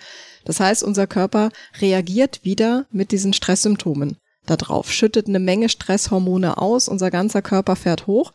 Das 0.45 0.59
heißt, 0.59 0.83
unser 0.83 1.07
Körper 1.07 1.49
reagiert 1.79 2.43
wieder 2.43 2.85
mit 2.91 3.11
diesen 3.11 3.33
Stresssymptomen 3.33 4.17
darauf, 4.45 4.91
schüttet 4.91 5.27
eine 5.27 5.39
Menge 5.39 5.69
Stresshormone 5.69 6.57
aus, 6.57 6.87
unser 6.87 7.11
ganzer 7.11 7.41
Körper 7.41 7.75
fährt 7.75 8.07
hoch, 8.07 8.33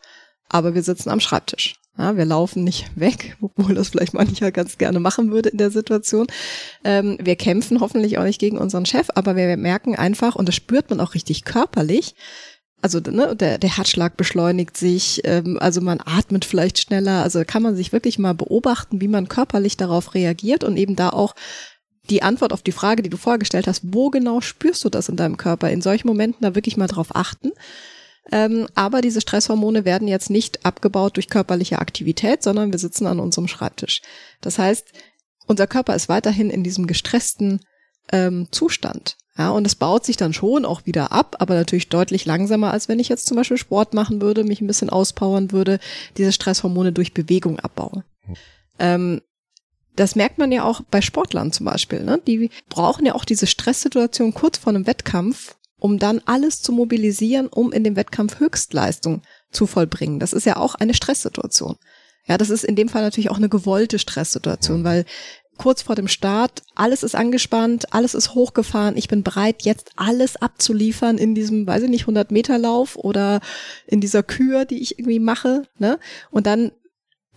aber 0.49 0.73
wir 0.73 0.83
sitzen 0.83 1.09
am 1.09 1.19
Schreibtisch. 1.19 1.75
Ja, 1.97 2.15
wir 2.15 2.25
laufen 2.25 2.63
nicht 2.63 2.91
weg, 2.95 3.37
obwohl 3.41 3.75
das 3.75 3.89
vielleicht 3.89 4.13
mancher 4.13 4.51
ganz 4.51 4.77
gerne 4.77 4.99
machen 4.99 5.31
würde 5.31 5.49
in 5.49 5.57
der 5.57 5.71
Situation. 5.71 6.27
Ähm, 6.83 7.17
wir 7.21 7.35
kämpfen 7.35 7.79
hoffentlich 7.79 8.17
auch 8.17 8.23
nicht 8.23 8.39
gegen 8.39 8.57
unseren 8.57 8.85
Chef, 8.85 9.07
aber 9.15 9.35
wir 9.35 9.57
merken 9.57 9.95
einfach, 9.95 10.35
und 10.35 10.47
das 10.47 10.55
spürt 10.55 10.89
man 10.89 10.99
auch 10.99 11.13
richtig 11.13 11.43
körperlich, 11.43 12.15
also 12.81 12.99
ne, 12.99 13.35
der, 13.35 13.57
der 13.57 13.75
Herzschlag 13.75 14.17
beschleunigt 14.17 14.77
sich, 14.77 15.21
ähm, 15.23 15.57
also 15.59 15.81
man 15.81 15.99
atmet 15.99 16.45
vielleicht 16.45 16.77
schneller, 16.77 17.23
also 17.23 17.43
kann 17.45 17.63
man 17.63 17.75
sich 17.75 17.91
wirklich 17.91 18.19
mal 18.19 18.33
beobachten, 18.33 19.01
wie 19.01 19.07
man 19.07 19.27
körperlich 19.27 19.77
darauf 19.77 20.13
reagiert 20.13 20.63
und 20.63 20.77
eben 20.77 20.95
da 20.95 21.09
auch 21.09 21.33
die 22.09 22.23
Antwort 22.23 22.53
auf 22.53 22.61
die 22.61 22.71
Frage, 22.71 23.03
die 23.03 23.09
du 23.09 23.17
vorgestellt 23.17 23.67
hast, 23.67 23.81
wo 23.93 24.09
genau 24.09 24.41
spürst 24.41 24.83
du 24.85 24.89
das 24.89 25.09
in 25.09 25.15
deinem 25.15 25.37
Körper? 25.37 25.69
In 25.69 25.81
solchen 25.81 26.07
Momenten 26.07 26.43
da 26.43 26.55
wirklich 26.55 26.77
mal 26.77 26.87
drauf 26.87 27.15
achten. 27.15 27.51
Ähm, 28.31 28.67
aber 28.75 29.01
diese 29.01 29.21
Stresshormone 29.21 29.85
werden 29.85 30.07
jetzt 30.07 30.29
nicht 30.29 30.65
abgebaut 30.65 31.15
durch 31.15 31.29
körperliche 31.29 31.79
Aktivität, 31.79 32.43
sondern 32.43 32.71
wir 32.71 32.79
sitzen 32.79 33.07
an 33.07 33.19
unserem 33.19 33.47
Schreibtisch. 33.47 34.01
Das 34.41 34.59
heißt, 34.59 34.87
unser 35.47 35.67
Körper 35.67 35.95
ist 35.95 36.09
weiterhin 36.09 36.49
in 36.49 36.63
diesem 36.63 36.87
gestressten 36.87 37.61
ähm, 38.11 38.47
Zustand. 38.51 39.17
Ja, 39.37 39.51
und 39.51 39.67
es 39.67 39.75
baut 39.75 40.03
sich 40.03 40.17
dann 40.17 40.33
schon 40.33 40.65
auch 40.65 40.85
wieder 40.85 41.11
ab, 41.11 41.35
aber 41.39 41.53
natürlich 41.53 41.89
deutlich 41.89 42.25
langsamer, 42.25 42.71
als 42.71 42.89
wenn 42.89 42.99
ich 42.99 43.07
jetzt 43.07 43.27
zum 43.27 43.37
Beispiel 43.37 43.57
Sport 43.57 43.93
machen 43.93 44.19
würde, 44.19 44.43
mich 44.43 44.61
ein 44.61 44.67
bisschen 44.67 44.89
auspowern 44.89 45.51
würde, 45.51 45.79
diese 46.17 46.31
Stresshormone 46.31 46.91
durch 46.91 47.13
Bewegung 47.13 47.59
abbauen. 47.59 48.03
Mhm. 48.25 48.35
Ähm, 48.79 49.21
das 49.97 50.15
merkt 50.15 50.37
man 50.37 50.51
ja 50.51 50.63
auch 50.63 50.81
bei 50.89 51.01
Sportlern 51.01 51.51
zum 51.51 51.65
Beispiel. 51.65 52.03
Ne? 52.03 52.21
Die 52.25 52.49
brauchen 52.69 53.05
ja 53.05 53.15
auch 53.15 53.25
diese 53.25 53.47
Stresssituation 53.47 54.33
kurz 54.33 54.57
vor 54.57 54.73
einem 54.73 54.87
Wettkampf, 54.87 55.55
um 55.79 55.99
dann 55.99 56.21
alles 56.25 56.61
zu 56.61 56.71
mobilisieren, 56.71 57.47
um 57.47 57.71
in 57.71 57.83
dem 57.83 57.95
Wettkampf 57.95 58.39
Höchstleistung 58.39 59.21
zu 59.51 59.67
vollbringen. 59.67 60.19
Das 60.19 60.33
ist 60.33 60.45
ja 60.45 60.57
auch 60.57 60.75
eine 60.75 60.93
Stresssituation. 60.93 61.77
Ja, 62.25 62.37
das 62.37 62.49
ist 62.49 62.63
in 62.63 62.75
dem 62.75 62.89
Fall 62.89 63.01
natürlich 63.01 63.31
auch 63.31 63.37
eine 63.37 63.49
gewollte 63.49 63.99
Stresssituation, 63.99 64.83
weil 64.83 65.05
kurz 65.57 65.81
vor 65.81 65.95
dem 65.95 66.07
Start, 66.07 66.61
alles 66.75 67.01
ist 67.01 67.15
angespannt, 67.15 67.93
alles 67.93 68.13
ist 68.13 68.35
hochgefahren, 68.35 68.97
ich 68.97 69.07
bin 69.07 69.23
bereit, 69.23 69.63
jetzt 69.63 69.91
alles 69.95 70.35
abzuliefern 70.35 71.17
in 71.17 71.33
diesem, 71.33 71.65
weiß 71.65 71.83
ich 71.83 71.89
nicht, 71.89 72.01
100 72.01 72.31
Meter 72.31 72.57
Lauf 72.59 72.95
oder 72.95 73.41
in 73.87 73.99
dieser 73.99 74.21
Kür, 74.21 74.65
die 74.65 74.81
ich 74.81 74.99
irgendwie 74.99 75.19
mache, 75.19 75.63
ne? 75.79 75.99
Und 76.29 76.45
dann 76.45 76.71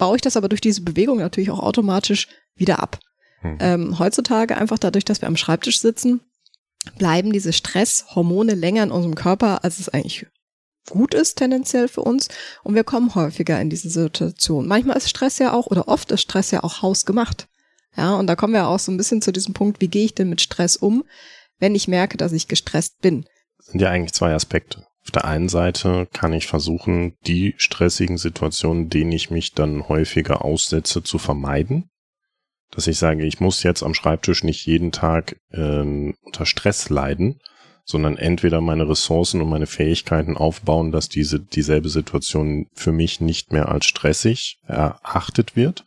baue 0.00 0.16
ich 0.16 0.22
das 0.22 0.36
aber 0.36 0.48
durch 0.48 0.62
diese 0.62 0.80
Bewegung 0.80 1.18
natürlich 1.18 1.50
auch 1.50 1.60
automatisch 1.60 2.26
wieder 2.56 2.82
ab. 2.82 2.98
Hm. 3.42 3.58
Ähm, 3.60 3.98
heutzutage 3.98 4.56
einfach 4.56 4.78
dadurch, 4.78 5.04
dass 5.04 5.20
wir 5.20 5.28
am 5.28 5.36
Schreibtisch 5.36 5.78
sitzen, 5.78 6.20
bleiben 6.98 7.32
diese 7.32 7.52
Stresshormone 7.52 8.54
länger 8.54 8.82
in 8.82 8.90
unserem 8.90 9.14
Körper, 9.14 9.62
als 9.62 9.78
es 9.78 9.90
eigentlich 9.90 10.26
gut 10.88 11.14
ist 11.14 11.36
tendenziell 11.36 11.86
für 11.86 12.00
uns 12.00 12.28
und 12.64 12.74
wir 12.74 12.82
kommen 12.82 13.14
häufiger 13.14 13.60
in 13.60 13.68
diese 13.68 13.90
Situation. 13.90 14.66
Manchmal 14.66 14.96
ist 14.96 15.10
Stress 15.10 15.38
ja 15.38 15.52
auch 15.52 15.66
oder 15.66 15.86
oft 15.86 16.10
ist 16.10 16.22
Stress 16.22 16.50
ja 16.50 16.64
auch 16.64 16.80
hausgemacht. 16.80 17.46
Ja, 17.96 18.14
und 18.14 18.26
da 18.26 18.34
kommen 18.36 18.54
wir 18.54 18.66
auch 18.66 18.78
so 18.78 18.90
ein 18.90 18.96
bisschen 18.96 19.20
zu 19.20 19.32
diesem 19.32 19.52
Punkt, 19.52 19.82
wie 19.82 19.88
gehe 19.88 20.06
ich 20.06 20.14
denn 20.14 20.30
mit 20.30 20.40
Stress 20.40 20.76
um, 20.76 21.04
wenn 21.58 21.74
ich 21.74 21.88
merke, 21.88 22.16
dass 22.16 22.32
ich 22.32 22.48
gestresst 22.48 23.00
bin? 23.02 23.26
Das 23.58 23.66
sind 23.66 23.80
ja 23.80 23.90
eigentlich 23.90 24.14
zwei 24.14 24.32
Aspekte. 24.32 24.86
Auf 25.04 25.10
der 25.12 25.24
einen 25.24 25.48
Seite 25.48 26.06
kann 26.12 26.32
ich 26.32 26.46
versuchen, 26.46 27.14
die 27.26 27.54
stressigen 27.56 28.18
Situationen, 28.18 28.90
denen 28.90 29.12
ich 29.12 29.30
mich 29.30 29.52
dann 29.52 29.88
häufiger 29.88 30.44
aussetze, 30.44 31.02
zu 31.02 31.18
vermeiden. 31.18 31.88
Dass 32.70 32.86
ich 32.86 32.98
sage, 32.98 33.24
ich 33.24 33.40
muss 33.40 33.62
jetzt 33.62 33.82
am 33.82 33.94
Schreibtisch 33.94 34.44
nicht 34.44 34.66
jeden 34.66 34.92
Tag 34.92 35.36
ähm, 35.52 36.14
unter 36.22 36.46
Stress 36.46 36.88
leiden, 36.90 37.40
sondern 37.84 38.16
entweder 38.16 38.60
meine 38.60 38.88
Ressourcen 38.88 39.40
und 39.40 39.48
meine 39.48 39.66
Fähigkeiten 39.66 40.36
aufbauen, 40.36 40.92
dass 40.92 41.08
diese 41.08 41.40
dieselbe 41.40 41.88
Situation 41.88 42.66
für 42.74 42.92
mich 42.92 43.20
nicht 43.20 43.52
mehr 43.52 43.68
als 43.68 43.86
stressig 43.86 44.58
erachtet 44.66 45.56
wird, 45.56 45.84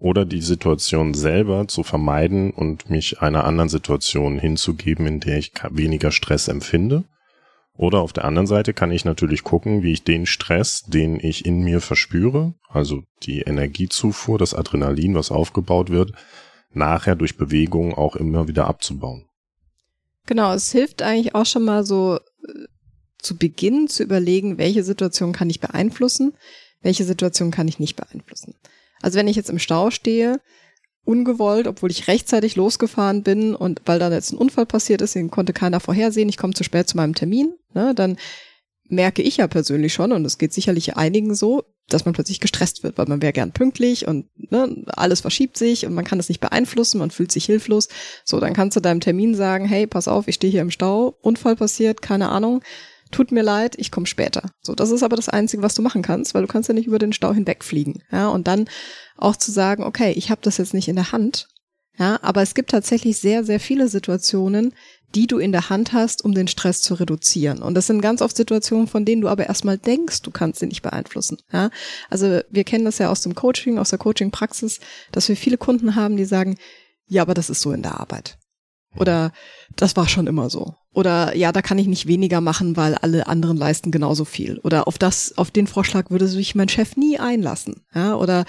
oder 0.00 0.24
die 0.24 0.40
Situation 0.40 1.14
selber 1.14 1.68
zu 1.68 1.82
vermeiden 1.82 2.50
und 2.50 2.90
mich 2.90 3.20
einer 3.20 3.44
anderen 3.44 3.68
Situation 3.68 4.38
hinzugeben, 4.38 5.06
in 5.06 5.20
der 5.20 5.38
ich 5.38 5.52
weniger 5.70 6.10
Stress 6.10 6.48
empfinde. 6.48 7.04
Oder 7.80 8.00
auf 8.00 8.12
der 8.12 8.26
anderen 8.26 8.46
Seite 8.46 8.74
kann 8.74 8.92
ich 8.92 9.06
natürlich 9.06 9.42
gucken, 9.42 9.82
wie 9.82 9.92
ich 9.92 10.04
den 10.04 10.26
Stress, 10.26 10.82
den 10.82 11.18
ich 11.18 11.46
in 11.46 11.62
mir 11.62 11.80
verspüre, 11.80 12.52
also 12.68 13.04
die 13.22 13.40
Energiezufuhr, 13.40 14.38
das 14.38 14.52
Adrenalin, 14.52 15.14
was 15.14 15.30
aufgebaut 15.30 15.88
wird, 15.88 16.12
nachher 16.74 17.16
durch 17.16 17.38
Bewegung 17.38 17.94
auch 17.94 18.16
immer 18.16 18.48
wieder 18.48 18.66
abzubauen. 18.66 19.24
Genau, 20.26 20.52
es 20.52 20.70
hilft 20.70 21.00
eigentlich 21.00 21.34
auch 21.34 21.46
schon 21.46 21.64
mal 21.64 21.86
so 21.86 22.18
äh, 22.46 22.66
zu 23.16 23.38
Beginn 23.38 23.88
zu 23.88 24.02
überlegen, 24.02 24.58
welche 24.58 24.84
Situation 24.84 25.32
kann 25.32 25.48
ich 25.48 25.60
beeinflussen, 25.60 26.34
welche 26.82 27.04
Situation 27.04 27.50
kann 27.50 27.66
ich 27.66 27.78
nicht 27.78 27.96
beeinflussen. 27.96 28.56
Also 29.00 29.18
wenn 29.18 29.26
ich 29.26 29.36
jetzt 29.36 29.48
im 29.48 29.58
Stau 29.58 29.90
stehe, 29.90 30.42
ungewollt, 31.04 31.66
obwohl 31.66 31.90
ich 31.90 32.08
rechtzeitig 32.08 32.56
losgefahren 32.56 33.22
bin 33.22 33.54
und 33.54 33.82
weil 33.86 33.98
da 33.98 34.10
jetzt 34.10 34.32
ein 34.32 34.38
Unfall 34.38 34.66
passiert 34.66 35.02
ist, 35.02 35.14
den 35.14 35.30
konnte 35.30 35.52
keiner 35.52 35.80
vorhersehen, 35.80 36.28
ich 36.28 36.36
komme 36.36 36.54
zu 36.54 36.64
spät 36.64 36.88
zu 36.88 36.96
meinem 36.96 37.14
Termin, 37.14 37.54
ne, 37.74 37.94
dann 37.94 38.16
merke 38.88 39.22
ich 39.22 39.38
ja 39.38 39.46
persönlich 39.46 39.92
schon, 39.92 40.12
und 40.12 40.24
es 40.24 40.38
geht 40.38 40.52
sicherlich 40.52 40.96
einigen 40.96 41.34
so, 41.34 41.64
dass 41.88 42.04
man 42.04 42.14
plötzlich 42.14 42.40
gestresst 42.40 42.82
wird, 42.82 42.98
weil 42.98 43.06
man 43.06 43.22
wäre 43.22 43.32
gern 43.32 43.52
pünktlich 43.52 44.06
und 44.06 44.26
ne, 44.50 44.84
alles 44.88 45.20
verschiebt 45.20 45.56
sich 45.56 45.86
und 45.86 45.94
man 45.94 46.04
kann 46.04 46.18
das 46.18 46.28
nicht 46.28 46.40
beeinflussen, 46.40 46.98
man 46.98 47.10
fühlt 47.10 47.32
sich 47.32 47.44
hilflos. 47.44 47.88
So, 48.24 48.40
dann 48.40 48.52
kannst 48.52 48.76
du 48.76 48.80
deinem 48.80 49.00
Termin 49.00 49.34
sagen, 49.34 49.64
hey, 49.64 49.86
pass 49.86 50.08
auf, 50.08 50.28
ich 50.28 50.36
stehe 50.36 50.50
hier 50.50 50.62
im 50.62 50.70
Stau, 50.70 51.16
Unfall 51.20 51.56
passiert, 51.56 52.02
keine 52.02 52.28
Ahnung, 52.28 52.62
tut 53.10 53.32
mir 53.32 53.42
leid, 53.42 53.74
ich 53.78 53.90
komme 53.90 54.06
später. 54.06 54.50
So, 54.60 54.74
das 54.74 54.90
ist 54.90 55.02
aber 55.02 55.16
das 55.16 55.28
Einzige, 55.28 55.62
was 55.62 55.74
du 55.74 55.82
machen 55.82 56.02
kannst, 56.02 56.34
weil 56.34 56.42
du 56.42 56.48
kannst 56.48 56.68
ja 56.68 56.74
nicht 56.74 56.86
über 56.86 56.98
den 56.98 57.12
Stau 57.12 57.32
hinwegfliegen. 57.32 58.02
Ja, 58.10 58.28
und 58.28 58.46
dann 58.46 58.68
auch 59.16 59.36
zu 59.36 59.50
sagen, 59.50 59.82
okay, 59.82 60.12
ich 60.12 60.30
habe 60.30 60.40
das 60.42 60.58
jetzt 60.58 60.74
nicht 60.74 60.88
in 60.88 60.96
der 60.96 61.12
Hand. 61.12 61.48
Ja, 61.98 62.18
aber 62.22 62.40
es 62.40 62.54
gibt 62.54 62.70
tatsächlich 62.70 63.18
sehr, 63.18 63.44
sehr 63.44 63.60
viele 63.60 63.88
Situationen, 63.88 64.72
die 65.14 65.26
du 65.26 65.38
in 65.38 65.52
der 65.52 65.70
Hand 65.70 65.92
hast, 65.92 66.24
um 66.24 66.34
den 66.34 66.48
Stress 66.48 66.82
zu 66.82 66.94
reduzieren. 66.94 67.62
Und 67.62 67.74
das 67.74 67.88
sind 67.88 68.00
ganz 68.00 68.22
oft 68.22 68.36
Situationen, 68.36 68.86
von 68.86 69.04
denen 69.04 69.22
du 69.22 69.28
aber 69.28 69.46
erstmal 69.46 69.76
denkst, 69.76 70.22
du 70.22 70.30
kannst 70.30 70.60
sie 70.60 70.66
nicht 70.66 70.82
beeinflussen. 70.82 71.38
Ja, 71.52 71.70
also 72.08 72.40
wir 72.48 72.64
kennen 72.64 72.84
das 72.84 72.98
ja 72.98 73.10
aus 73.10 73.22
dem 73.22 73.34
Coaching, 73.34 73.78
aus 73.78 73.90
der 73.90 73.98
Coaching-Praxis, 73.98 74.80
dass 75.12 75.28
wir 75.28 75.36
viele 75.36 75.58
Kunden 75.58 75.96
haben, 75.96 76.16
die 76.16 76.24
sagen, 76.24 76.56
ja, 77.06 77.22
aber 77.22 77.34
das 77.34 77.50
ist 77.50 77.60
so 77.60 77.72
in 77.72 77.82
der 77.82 77.98
Arbeit. 77.98 78.38
Oder 78.96 79.32
das 79.76 79.96
war 79.96 80.08
schon 80.08 80.26
immer 80.26 80.50
so. 80.50 80.74
Oder 80.92 81.36
ja, 81.36 81.52
da 81.52 81.62
kann 81.62 81.78
ich 81.78 81.86
nicht 81.86 82.06
weniger 82.06 82.40
machen, 82.40 82.76
weil 82.76 82.96
alle 82.96 83.28
anderen 83.28 83.56
leisten 83.56 83.92
genauso 83.92 84.24
viel. 84.24 84.58
Oder 84.58 84.88
auf 84.88 84.98
das, 84.98 85.38
auf 85.38 85.50
den 85.50 85.68
Vorschlag 85.68 86.10
würde 86.10 86.26
sich 86.26 86.54
mein 86.54 86.68
Chef 86.68 86.96
nie 86.96 87.18
einlassen. 87.18 87.82
Ja, 87.94 88.16
oder 88.16 88.44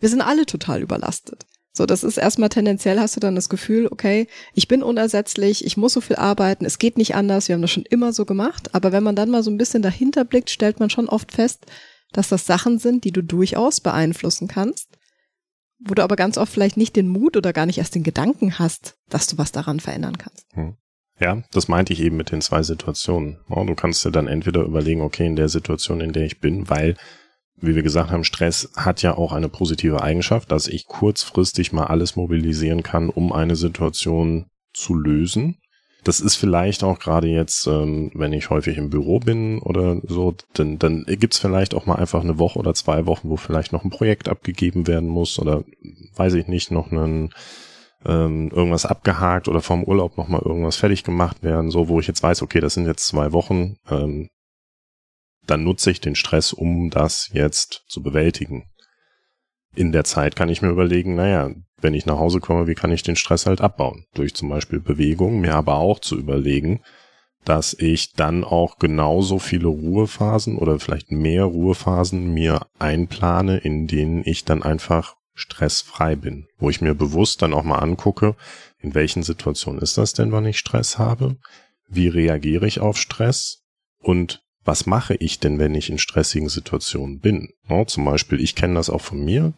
wir 0.00 0.08
sind 0.08 0.20
alle 0.20 0.44
total 0.44 0.82
überlastet. 0.82 1.46
So, 1.72 1.84
das 1.84 2.04
ist 2.04 2.16
erstmal 2.16 2.48
tendenziell 2.48 2.98
hast 2.98 3.16
du 3.16 3.20
dann 3.20 3.34
das 3.34 3.50
Gefühl, 3.50 3.88
okay, 3.90 4.28
ich 4.54 4.66
bin 4.66 4.82
unersetzlich, 4.82 5.64
ich 5.64 5.76
muss 5.76 5.92
so 5.92 6.00
viel 6.00 6.16
arbeiten, 6.16 6.64
es 6.64 6.78
geht 6.78 6.96
nicht 6.96 7.14
anders, 7.14 7.48
wir 7.48 7.54
haben 7.54 7.62
das 7.62 7.70
schon 7.70 7.84
immer 7.84 8.14
so 8.14 8.24
gemacht. 8.24 8.74
Aber 8.74 8.92
wenn 8.92 9.02
man 9.02 9.16
dann 9.16 9.30
mal 9.30 9.42
so 9.42 9.50
ein 9.50 9.58
bisschen 9.58 9.82
dahinter 9.82 10.24
blickt, 10.24 10.50
stellt 10.50 10.80
man 10.80 10.88
schon 10.88 11.08
oft 11.08 11.32
fest, 11.32 11.66
dass 12.12 12.28
das 12.28 12.46
Sachen 12.46 12.78
sind, 12.78 13.04
die 13.04 13.12
du 13.12 13.22
durchaus 13.22 13.80
beeinflussen 13.80 14.48
kannst 14.48 14.95
wo 15.78 15.94
du 15.94 16.02
aber 16.02 16.16
ganz 16.16 16.38
oft 16.38 16.52
vielleicht 16.52 16.76
nicht 16.76 16.96
den 16.96 17.08
Mut 17.08 17.36
oder 17.36 17.52
gar 17.52 17.66
nicht 17.66 17.78
erst 17.78 17.94
den 17.94 18.02
Gedanken 18.02 18.58
hast, 18.58 18.96
dass 19.08 19.26
du 19.26 19.38
was 19.38 19.52
daran 19.52 19.80
verändern 19.80 20.18
kannst. 20.18 20.46
Hm. 20.54 20.76
Ja, 21.18 21.42
das 21.52 21.68
meinte 21.68 21.92
ich 21.92 22.02
eben 22.02 22.16
mit 22.16 22.30
den 22.30 22.42
zwei 22.42 22.62
Situationen. 22.62 23.38
Du 23.48 23.74
kannst 23.74 24.04
dir 24.04 24.10
dann 24.10 24.28
entweder 24.28 24.62
überlegen, 24.62 25.00
okay, 25.00 25.26
in 25.26 25.36
der 25.36 25.48
Situation, 25.48 26.00
in 26.00 26.12
der 26.12 26.26
ich 26.26 26.40
bin, 26.40 26.68
weil, 26.68 26.94
wie 27.56 27.74
wir 27.74 27.82
gesagt 27.82 28.10
haben, 28.10 28.24
Stress 28.24 28.70
hat 28.76 29.00
ja 29.00 29.16
auch 29.16 29.32
eine 29.32 29.48
positive 29.48 30.02
Eigenschaft, 30.02 30.52
dass 30.52 30.68
ich 30.68 30.86
kurzfristig 30.86 31.72
mal 31.72 31.86
alles 31.86 32.16
mobilisieren 32.16 32.82
kann, 32.82 33.08
um 33.08 33.32
eine 33.32 33.56
Situation 33.56 34.50
zu 34.74 34.94
lösen. 34.94 35.58
Das 36.06 36.20
ist 36.20 36.36
vielleicht 36.36 36.84
auch 36.84 37.00
gerade 37.00 37.26
jetzt, 37.26 37.66
ähm, 37.66 38.12
wenn 38.14 38.32
ich 38.32 38.48
häufig 38.48 38.78
im 38.78 38.90
Büro 38.90 39.18
bin 39.18 39.58
oder 39.58 40.00
so, 40.06 40.36
dann, 40.52 40.78
dann 40.78 41.04
gibt's 41.04 41.40
vielleicht 41.40 41.74
auch 41.74 41.84
mal 41.86 41.96
einfach 41.96 42.20
eine 42.20 42.38
Woche 42.38 42.60
oder 42.60 42.74
zwei 42.74 43.06
Wochen, 43.06 43.28
wo 43.28 43.36
vielleicht 43.36 43.72
noch 43.72 43.82
ein 43.82 43.90
Projekt 43.90 44.28
abgegeben 44.28 44.86
werden 44.86 45.08
muss 45.08 45.36
oder 45.40 45.64
weiß 46.14 46.34
ich 46.34 46.46
nicht, 46.46 46.70
noch 46.70 46.92
einen 46.92 47.34
ähm, 48.04 48.52
irgendwas 48.52 48.86
abgehakt 48.86 49.48
oder 49.48 49.60
vom 49.60 49.82
Urlaub 49.82 50.16
nochmal 50.16 50.42
irgendwas 50.44 50.76
fertig 50.76 51.02
gemacht 51.02 51.42
werden, 51.42 51.72
so 51.72 51.88
wo 51.88 51.98
ich 51.98 52.06
jetzt 52.06 52.22
weiß, 52.22 52.40
okay, 52.42 52.60
das 52.60 52.74
sind 52.74 52.86
jetzt 52.86 53.08
zwei 53.08 53.32
Wochen, 53.32 53.74
ähm, 53.90 54.28
dann 55.44 55.64
nutze 55.64 55.90
ich 55.90 56.00
den 56.00 56.14
Stress, 56.14 56.52
um 56.52 56.88
das 56.88 57.30
jetzt 57.32 57.82
zu 57.88 58.00
bewältigen. 58.00 58.70
In 59.74 59.90
der 59.90 60.04
Zeit 60.04 60.36
kann 60.36 60.50
ich 60.50 60.62
mir 60.62 60.70
überlegen, 60.70 61.16
naja, 61.16 61.50
wenn 61.80 61.94
ich 61.94 62.06
nach 62.06 62.18
Hause 62.18 62.40
komme, 62.40 62.66
wie 62.66 62.74
kann 62.74 62.92
ich 62.92 63.02
den 63.02 63.16
Stress 63.16 63.46
halt 63.46 63.60
abbauen? 63.60 64.06
Durch 64.14 64.34
zum 64.34 64.48
Beispiel 64.48 64.80
Bewegung, 64.80 65.40
mir 65.40 65.54
aber 65.54 65.76
auch 65.76 65.98
zu 65.98 66.16
überlegen, 66.16 66.80
dass 67.44 67.74
ich 67.74 68.12
dann 68.14 68.44
auch 68.44 68.78
genauso 68.78 69.38
viele 69.38 69.68
Ruhephasen 69.68 70.58
oder 70.58 70.80
vielleicht 70.80 71.12
mehr 71.12 71.44
Ruhephasen 71.44 72.32
mir 72.34 72.66
einplane, 72.78 73.58
in 73.58 73.86
denen 73.86 74.22
ich 74.24 74.44
dann 74.44 74.62
einfach 74.62 75.16
stressfrei 75.34 76.16
bin, 76.16 76.48
wo 76.58 76.70
ich 76.70 76.80
mir 76.80 76.94
bewusst 76.94 77.42
dann 77.42 77.54
auch 77.54 77.62
mal 77.62 77.78
angucke, 77.78 78.34
in 78.80 78.94
welchen 78.94 79.22
Situationen 79.22 79.80
ist 79.80 79.98
das 79.98 80.12
denn, 80.12 80.32
wann 80.32 80.46
ich 80.46 80.58
Stress 80.58 80.98
habe? 80.98 81.36
Wie 81.88 82.08
reagiere 82.08 82.66
ich 82.66 82.80
auf 82.80 82.96
Stress? 82.96 83.62
Und 84.00 84.42
was 84.64 84.86
mache 84.86 85.14
ich 85.14 85.38
denn, 85.38 85.58
wenn 85.58 85.74
ich 85.74 85.90
in 85.90 85.98
stressigen 85.98 86.48
Situationen 86.48 87.20
bin? 87.20 87.50
Ja, 87.68 87.86
zum 87.86 88.04
Beispiel, 88.04 88.40
ich 88.40 88.56
kenne 88.56 88.74
das 88.74 88.90
auch 88.90 89.00
von 89.00 89.24
mir. 89.24 89.52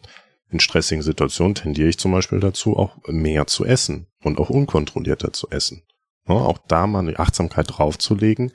In 0.51 0.59
stressigen 0.59 1.03
Situationen 1.03 1.55
tendiere 1.55 1.89
ich 1.89 1.99
zum 1.99 2.11
Beispiel 2.11 2.39
dazu, 2.39 2.75
auch 2.75 2.97
mehr 3.07 3.47
zu 3.47 3.65
essen 3.65 4.07
und 4.23 4.39
auch 4.39 4.49
unkontrollierter 4.49 5.31
zu 5.31 5.49
essen. 5.49 5.83
Ja, 6.27 6.35
auch 6.35 6.57
da 6.67 6.87
mal 6.87 6.99
eine 6.99 7.19
Achtsamkeit 7.19 7.67
draufzulegen. 7.69 8.51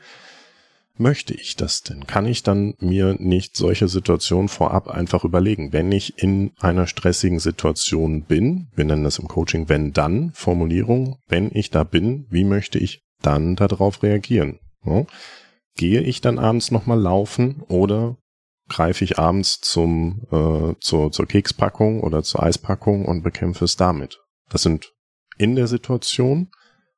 Möchte 0.97 1.35
ich 1.35 1.57
das 1.57 1.83
denn? 1.83 2.07
Kann 2.07 2.27
ich 2.27 2.45
dann 2.45 2.75
mir 2.79 3.17
nicht 3.19 3.57
solche 3.57 3.89
Situationen 3.89 4.49
vorab 4.49 4.89
einfach 4.89 5.25
überlegen? 5.25 5.73
Wenn 5.73 5.91
ich 5.91 6.23
in 6.23 6.53
einer 6.61 6.87
stressigen 6.87 7.41
Situation 7.41 8.23
bin, 8.23 8.69
wir 8.77 8.85
nennen 8.85 9.03
das 9.03 9.19
im 9.19 9.27
Coaching 9.27 9.69
wenn 9.69 9.93
dann 9.93 10.31
Formulierung, 10.35 11.19
wenn 11.27 11.51
ich 11.53 11.71
da 11.71 11.83
bin, 11.83 12.27
wie 12.31 12.45
möchte 12.45 12.79
ich 12.79 13.03
dann 13.23 13.57
darauf 13.57 14.05
reagieren? 14.05 14.61
Ja, 14.85 15.05
gehe 15.77 16.01
ich 16.01 16.21
dann 16.21 16.39
abends 16.39 16.71
nochmal 16.71 17.01
laufen 17.01 17.63
oder 17.69 18.17
greife 18.69 19.05
ich 19.05 19.19
abends 19.19 19.61
zum, 19.61 20.27
äh, 20.31 20.75
zur, 20.81 21.13
zur 21.13 21.27
Kekspackung 21.27 22.01
oder 22.01 22.23
zur 22.23 22.43
Eispackung 22.43 23.05
und 23.05 23.23
bekämpfe 23.23 23.65
es 23.65 23.77
damit. 23.77 24.21
Das 24.49 24.63
sind 24.63 24.93
in 25.37 25.57
der 25.57 25.67
Situation, 25.67 26.51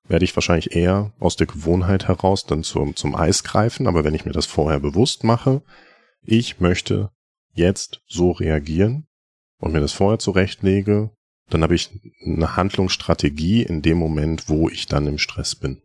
werde 0.09 0.25
ich 0.25 0.37
wahrscheinlich 0.37 0.77
eher 0.77 1.13
aus 1.19 1.37
der 1.37 1.47
Gewohnheit 1.47 2.07
heraus 2.07 2.47
dann 2.47 2.63
zum, 2.63 2.95
zum 2.95 3.15
Eis 3.15 3.43
greifen, 3.43 3.87
aber 3.87 4.05
wenn 4.05 4.15
ich 4.15 4.25
mir 4.25 4.33
das 4.33 4.47
vorher 4.47 4.79
bewusst 4.79 5.25
mache, 5.25 5.63
ich 6.23 6.61
möchte 6.61 7.11
jetzt 7.55 8.03
so 8.07 8.31
reagieren 8.31 9.07
und 9.59 9.73
mir 9.73 9.81
das 9.81 9.93
vorher 9.93 10.19
zurechtlege, 10.19 11.11
dann 11.49 11.63
habe 11.63 11.75
ich 11.75 11.91
eine 12.25 12.57
Handlungsstrategie 12.57 13.63
in 13.63 13.83
dem 13.83 13.99
Moment, 13.99 14.49
wo 14.49 14.69
ich 14.69 14.87
dann 14.87 15.07
im 15.07 15.19
Stress 15.19 15.55
bin. 15.55 15.81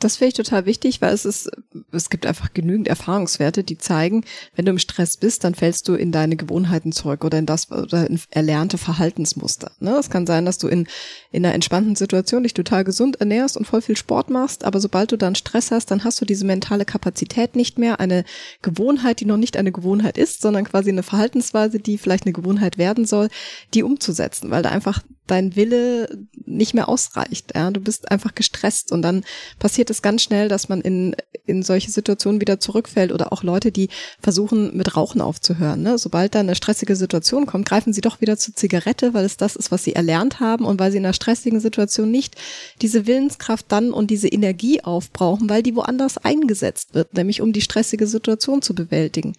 Das 0.00 0.16
finde 0.16 0.28
ich 0.28 0.34
total 0.34 0.66
wichtig, 0.66 1.00
weil 1.00 1.14
es 1.14 1.24
ist, 1.24 1.50
es 1.92 2.10
gibt 2.10 2.26
einfach 2.26 2.52
genügend 2.52 2.88
Erfahrungswerte, 2.88 3.64
die 3.64 3.78
zeigen, 3.78 4.24
wenn 4.54 4.66
du 4.66 4.72
im 4.72 4.78
Stress 4.78 5.16
bist, 5.16 5.44
dann 5.44 5.54
fällst 5.54 5.88
du 5.88 5.94
in 5.94 6.12
deine 6.12 6.36
Gewohnheiten 6.36 6.92
zurück 6.92 7.24
oder 7.24 7.38
in 7.38 7.46
das 7.46 7.70
oder 7.70 8.06
in 8.08 8.20
erlernte 8.30 8.76
Verhaltensmuster. 8.76 9.70
Ne? 9.78 9.96
Es 9.96 10.10
kann 10.10 10.26
sein, 10.26 10.44
dass 10.44 10.58
du 10.58 10.68
in, 10.68 10.88
in 11.30 11.46
einer 11.46 11.54
entspannten 11.54 11.96
Situation 11.96 12.42
dich 12.42 12.54
total 12.54 12.84
gesund 12.84 13.20
ernährst 13.20 13.56
und 13.56 13.66
voll 13.66 13.82
viel 13.82 13.96
Sport 13.96 14.30
machst, 14.30 14.64
aber 14.64 14.80
sobald 14.80 15.12
du 15.12 15.16
dann 15.16 15.36
Stress 15.36 15.70
hast, 15.70 15.90
dann 15.90 16.04
hast 16.04 16.20
du 16.20 16.24
diese 16.24 16.44
mentale 16.44 16.84
Kapazität 16.84 17.56
nicht 17.56 17.78
mehr, 17.78 18.00
eine 18.00 18.24
Gewohnheit, 18.62 19.20
die 19.20 19.26
noch 19.26 19.36
nicht 19.36 19.56
eine 19.56 19.72
Gewohnheit 19.72 20.18
ist, 20.18 20.42
sondern 20.42 20.64
quasi 20.64 20.90
eine 20.90 21.02
Verhaltensweise, 21.02 21.78
die 21.78 21.98
vielleicht 21.98 22.26
eine 22.26 22.32
Gewohnheit 22.32 22.78
werden 22.78 23.06
soll, 23.06 23.28
die 23.72 23.82
umzusetzen, 23.82 24.50
weil 24.50 24.62
da 24.62 24.70
einfach 24.70 25.02
dein 25.26 25.56
Wille 25.56 26.08
nicht 26.44 26.74
mehr 26.74 26.88
ausreicht. 26.88 27.52
Ja? 27.54 27.70
Du 27.70 27.80
bist 27.80 28.10
einfach 28.10 28.34
gestresst 28.34 28.92
und 28.92 29.02
dann 29.02 29.24
passiert 29.58 29.83
es 29.90 30.02
ganz 30.02 30.22
schnell, 30.22 30.48
dass 30.48 30.68
man 30.68 30.80
in, 30.80 31.16
in 31.46 31.62
solche 31.62 31.90
Situationen 31.90 32.40
wieder 32.40 32.60
zurückfällt 32.60 33.12
oder 33.12 33.32
auch 33.32 33.42
Leute, 33.42 33.72
die 33.72 33.88
versuchen, 34.20 34.76
mit 34.76 34.96
Rauchen 34.96 35.20
aufzuhören. 35.20 35.82
Ne? 35.82 35.98
Sobald 35.98 36.34
da 36.34 36.40
eine 36.40 36.54
stressige 36.54 36.96
Situation 36.96 37.46
kommt, 37.46 37.68
greifen 37.68 37.92
sie 37.92 38.00
doch 38.00 38.20
wieder 38.20 38.36
zur 38.36 38.54
Zigarette, 38.54 39.14
weil 39.14 39.24
es 39.24 39.36
das 39.36 39.56
ist, 39.56 39.70
was 39.70 39.84
sie 39.84 39.94
erlernt 39.94 40.40
haben 40.40 40.64
und 40.64 40.80
weil 40.80 40.90
sie 40.90 40.98
in 40.98 41.04
einer 41.04 41.12
stressigen 41.12 41.60
Situation 41.60 42.10
nicht 42.10 42.36
diese 42.82 43.06
Willenskraft 43.06 43.66
dann 43.68 43.92
und 43.92 44.10
diese 44.10 44.28
Energie 44.28 44.82
aufbrauchen, 44.82 45.48
weil 45.48 45.62
die 45.62 45.76
woanders 45.76 46.18
eingesetzt 46.18 46.94
wird, 46.94 47.14
nämlich 47.14 47.40
um 47.40 47.52
die 47.52 47.60
stressige 47.60 48.06
Situation 48.06 48.62
zu 48.62 48.74
bewältigen. 48.74 49.34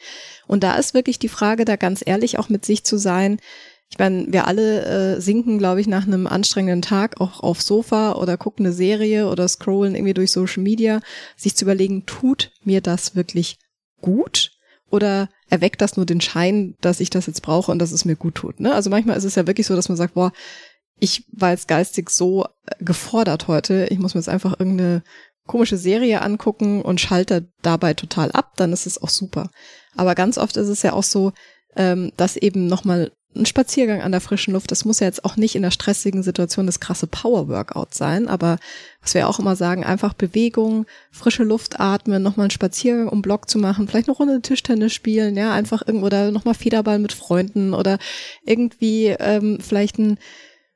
Und 0.48 0.64
da 0.64 0.76
ist 0.76 0.94
wirklich 0.94 1.20
die 1.20 1.30
Frage, 1.30 1.66
da 1.66 1.76
ganz 1.76 2.04
ehrlich 2.06 2.38
auch 2.38 2.50
mit 2.50 2.66
sich 2.66 2.84
zu 2.84 2.98
sein, 2.98 3.40
ich 3.90 4.00
meine, 4.00 4.26
wir 4.32 4.48
alle 4.48 5.16
äh, 5.16 5.22
sinken, 5.22 5.58
glaube 5.58 5.80
ich, 5.80 5.88
nach 5.88 6.06
einem 6.06 6.28
anstrengenden 6.28 6.82
Tag 6.82 7.22
auch 7.22 7.42
aufs 7.42 7.66
Sofa 7.66 8.14
oder 8.14 8.38
gucken 8.38 8.66
eine 8.66 8.74
Serie 8.74 9.30
oder 9.30 9.48
scrollen 9.48 9.96
irgendwie 9.96 10.14
durch 10.14 10.32
Social 10.32 10.64
Media, 10.64 11.02
sich 11.38 11.56
zu 11.56 11.66
überlegen, 11.66 12.06
tut 12.06 12.52
mir 12.64 12.82
das 12.82 13.16
wirklich 13.16 13.58
gut? 14.02 14.52
Oder 14.90 15.30
erweckt 15.50 15.82
das 15.82 15.98
nur 15.98 16.06
den 16.06 16.22
Schein, 16.22 16.76
dass 16.82 17.00
ich 17.00 17.10
das 17.10 17.28
jetzt 17.28 17.42
brauche 17.42 17.72
und 17.72 17.80
dass 17.80 17.92
es 17.92 18.06
mir 18.06 18.16
gut 18.16 18.36
tut? 18.36 18.60
Ne? 18.60 18.74
Also 18.74 18.90
manchmal 18.90 19.18
ist 19.18 19.24
es 19.24 19.36
ja 19.36 19.48
wirklich 19.48 19.68
so, 19.68 19.76
dass 19.76 19.90
man 19.90 19.98
sagt, 19.98 20.14
boah, 20.14 20.32
ich 21.00 21.26
war 21.32 21.52
jetzt 21.52 21.68
geistig 21.68 22.10
so 22.10 22.46
äh, 22.46 22.84
gefordert 22.84 23.48
heute, 23.48 23.88
ich 23.90 24.00
muss 24.00 24.14
mir 24.14 24.20
jetzt 24.20 24.30
einfach 24.30 24.60
irgendeine 24.60 25.04
komische 25.46 25.78
Serie 25.78 26.22
angucken 26.22 26.82
und 26.82 27.02
schalte 27.02 27.48
dabei 27.62 27.94
total 27.94 28.32
ab, 28.32 28.54
dann 28.56 28.74
ist 28.74 28.88
es 28.88 29.02
auch 29.02 29.10
super. 29.10 29.52
Aber 29.96 30.16
ganz 30.16 30.38
oft 30.38 30.58
ist 30.58 30.70
es 30.70 30.82
ja 30.82 30.94
auch 30.94 31.04
so, 31.04 31.34
ähm, 31.76 32.12
dass 32.18 32.36
eben 32.36 32.68
nochmal 32.68 33.12
ein 33.36 33.46
Spaziergang 33.46 34.02
an 34.02 34.12
der 34.12 34.22
frischen 34.22 34.54
Luft, 34.54 34.72
das 34.72 34.86
muss 34.86 35.00
ja 35.00 35.08
jetzt 35.08 35.26
auch 35.26 35.36
nicht 35.36 35.56
in 35.56 35.62
der 35.62 35.72
stressigen 35.72 36.24
Situation 36.24 36.66
das 36.66 36.80
krasse 36.80 37.08
Power-Workout 37.08 37.94
sein, 37.94 38.28
aber 38.28 38.58
was 39.02 39.14
wir 39.14 39.28
auch 39.28 39.40
immer 39.40 39.56
sagen, 39.56 39.84
einfach 39.84 40.14
Bewegung, 40.14 40.86
frische 41.12 41.44
Luft 41.44 41.80
atmen, 41.80 42.24
nochmal 42.24 42.46
einen 42.46 42.52
Spaziergang 42.52 43.08
um 43.08 43.22
Block 43.22 43.50
zu 43.50 43.60
machen, 43.60 43.88
vielleicht 43.88 44.08
noch 44.08 44.20
Runde 44.20 44.42
Tischtennis 44.42 44.94
spielen, 44.94 45.36
ja, 45.36 45.54
einfach 45.54 45.84
irgendwo 45.86 46.08
oder 46.08 46.32
nochmal 46.32 46.56
Federball 46.56 47.00
mit 47.00 47.14
Freunden 47.14 47.74
oder 47.74 47.98
irgendwie 48.46 49.08
ähm, 49.08 49.60
vielleicht 49.62 50.00
ein 50.00 50.18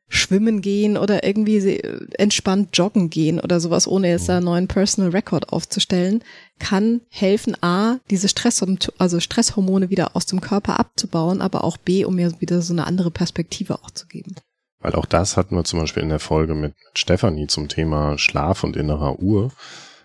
schwimmen 0.09 0.61
gehen 0.61 0.97
oder 0.97 1.23
irgendwie 1.23 1.79
entspannt 2.17 2.69
joggen 2.73 3.09
gehen 3.09 3.39
oder 3.39 3.59
sowas, 3.59 3.87
ohne 3.87 4.09
jetzt 4.09 4.27
da 4.27 4.37
einen 4.37 4.45
neuen 4.45 4.67
Personal 4.67 5.11
Record 5.11 5.53
aufzustellen, 5.53 6.23
kann 6.57 7.01
helfen, 7.09 7.55
A, 7.61 7.97
diese 8.09 8.27
Stress, 8.27 8.65
also 8.97 9.19
Stresshormone 9.19 9.89
wieder 9.89 10.15
aus 10.15 10.25
dem 10.25 10.41
Körper 10.41 10.79
abzubauen, 10.79 11.41
aber 11.41 11.63
auch 11.63 11.77
B, 11.77 12.03
um 12.05 12.15
mir 12.15 12.33
wieder 12.41 12.61
so 12.61 12.73
eine 12.73 12.87
andere 12.87 13.11
Perspektive 13.11 13.75
auch 13.75 13.91
zu 13.91 14.07
geben. 14.07 14.35
Weil 14.81 14.95
auch 14.95 15.05
das 15.05 15.37
hatten 15.37 15.55
wir 15.55 15.63
zum 15.63 15.79
Beispiel 15.79 16.03
in 16.03 16.09
der 16.09 16.19
Folge 16.19 16.55
mit 16.55 16.73
Stefanie 16.93 17.47
zum 17.47 17.67
Thema 17.67 18.17
Schlaf 18.17 18.63
und 18.63 18.75
innerer 18.75 19.19
Uhr, 19.19 19.51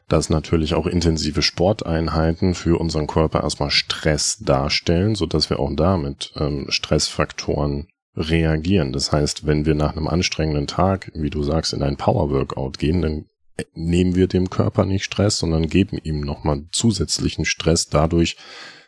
dass 0.09 0.29
natürlich 0.29 0.75
auch 0.75 0.87
intensive 0.87 1.43
Sporteinheiten 1.43 2.55
für 2.55 2.79
unseren 2.79 3.07
Körper 3.07 3.43
erstmal 3.43 3.71
Stress 3.71 4.39
darstellen, 4.39 5.15
so 5.15 5.27
dass 5.27 5.49
wir 5.49 5.61
auch 5.61 5.71
damit 5.75 6.33
ähm, 6.37 6.67
Stressfaktoren 6.69 7.89
reagieren. 8.17 8.93
Das 8.93 9.13
heißt, 9.13 9.47
wenn 9.47 9.67
wir 9.67 9.75
nach 9.75 9.97
einem 9.97 10.09
anstrengenden 10.09 10.67
Tag, 10.67 11.11
wie 11.15 11.31
du 11.31 11.43
sagst, 11.43 11.73
in 11.73 11.83
ein 11.83 11.97
Power-Workout 11.97 12.79
gehen, 12.79 13.03
dann 13.03 13.27
nehmen 13.75 14.15
wir 14.15 14.27
dem 14.27 14.51
Körper 14.51 14.85
nicht 14.85 15.05
Stress, 15.05 15.39
sondern 15.39 15.69
geben 15.69 15.99
ihm 16.03 16.21
nochmal 16.21 16.65
zusätzlichen 16.73 17.45
Stress 17.45 17.89
dadurch, 17.89 18.37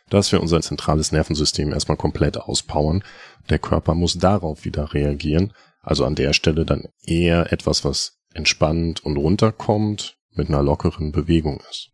dass 0.09 0.31
wir 0.31 0.41
unser 0.41 0.61
zentrales 0.61 1.11
Nervensystem 1.11 1.71
erstmal 1.73 1.97
komplett 1.97 2.37
auspowern. 2.37 3.03
Der 3.49 3.59
Körper 3.59 3.95
muss 3.95 4.17
darauf 4.17 4.65
wieder 4.65 4.93
reagieren. 4.93 5.53
Also 5.81 6.05
an 6.05 6.15
der 6.15 6.33
Stelle 6.33 6.65
dann 6.65 6.87
eher 7.03 7.51
etwas, 7.51 7.83
was 7.85 8.19
entspannt 8.33 9.03
und 9.03 9.17
runterkommt, 9.17 10.17
mit 10.31 10.49
einer 10.49 10.63
lockeren 10.63 11.11
Bewegung 11.11 11.61
ist. 11.69 11.89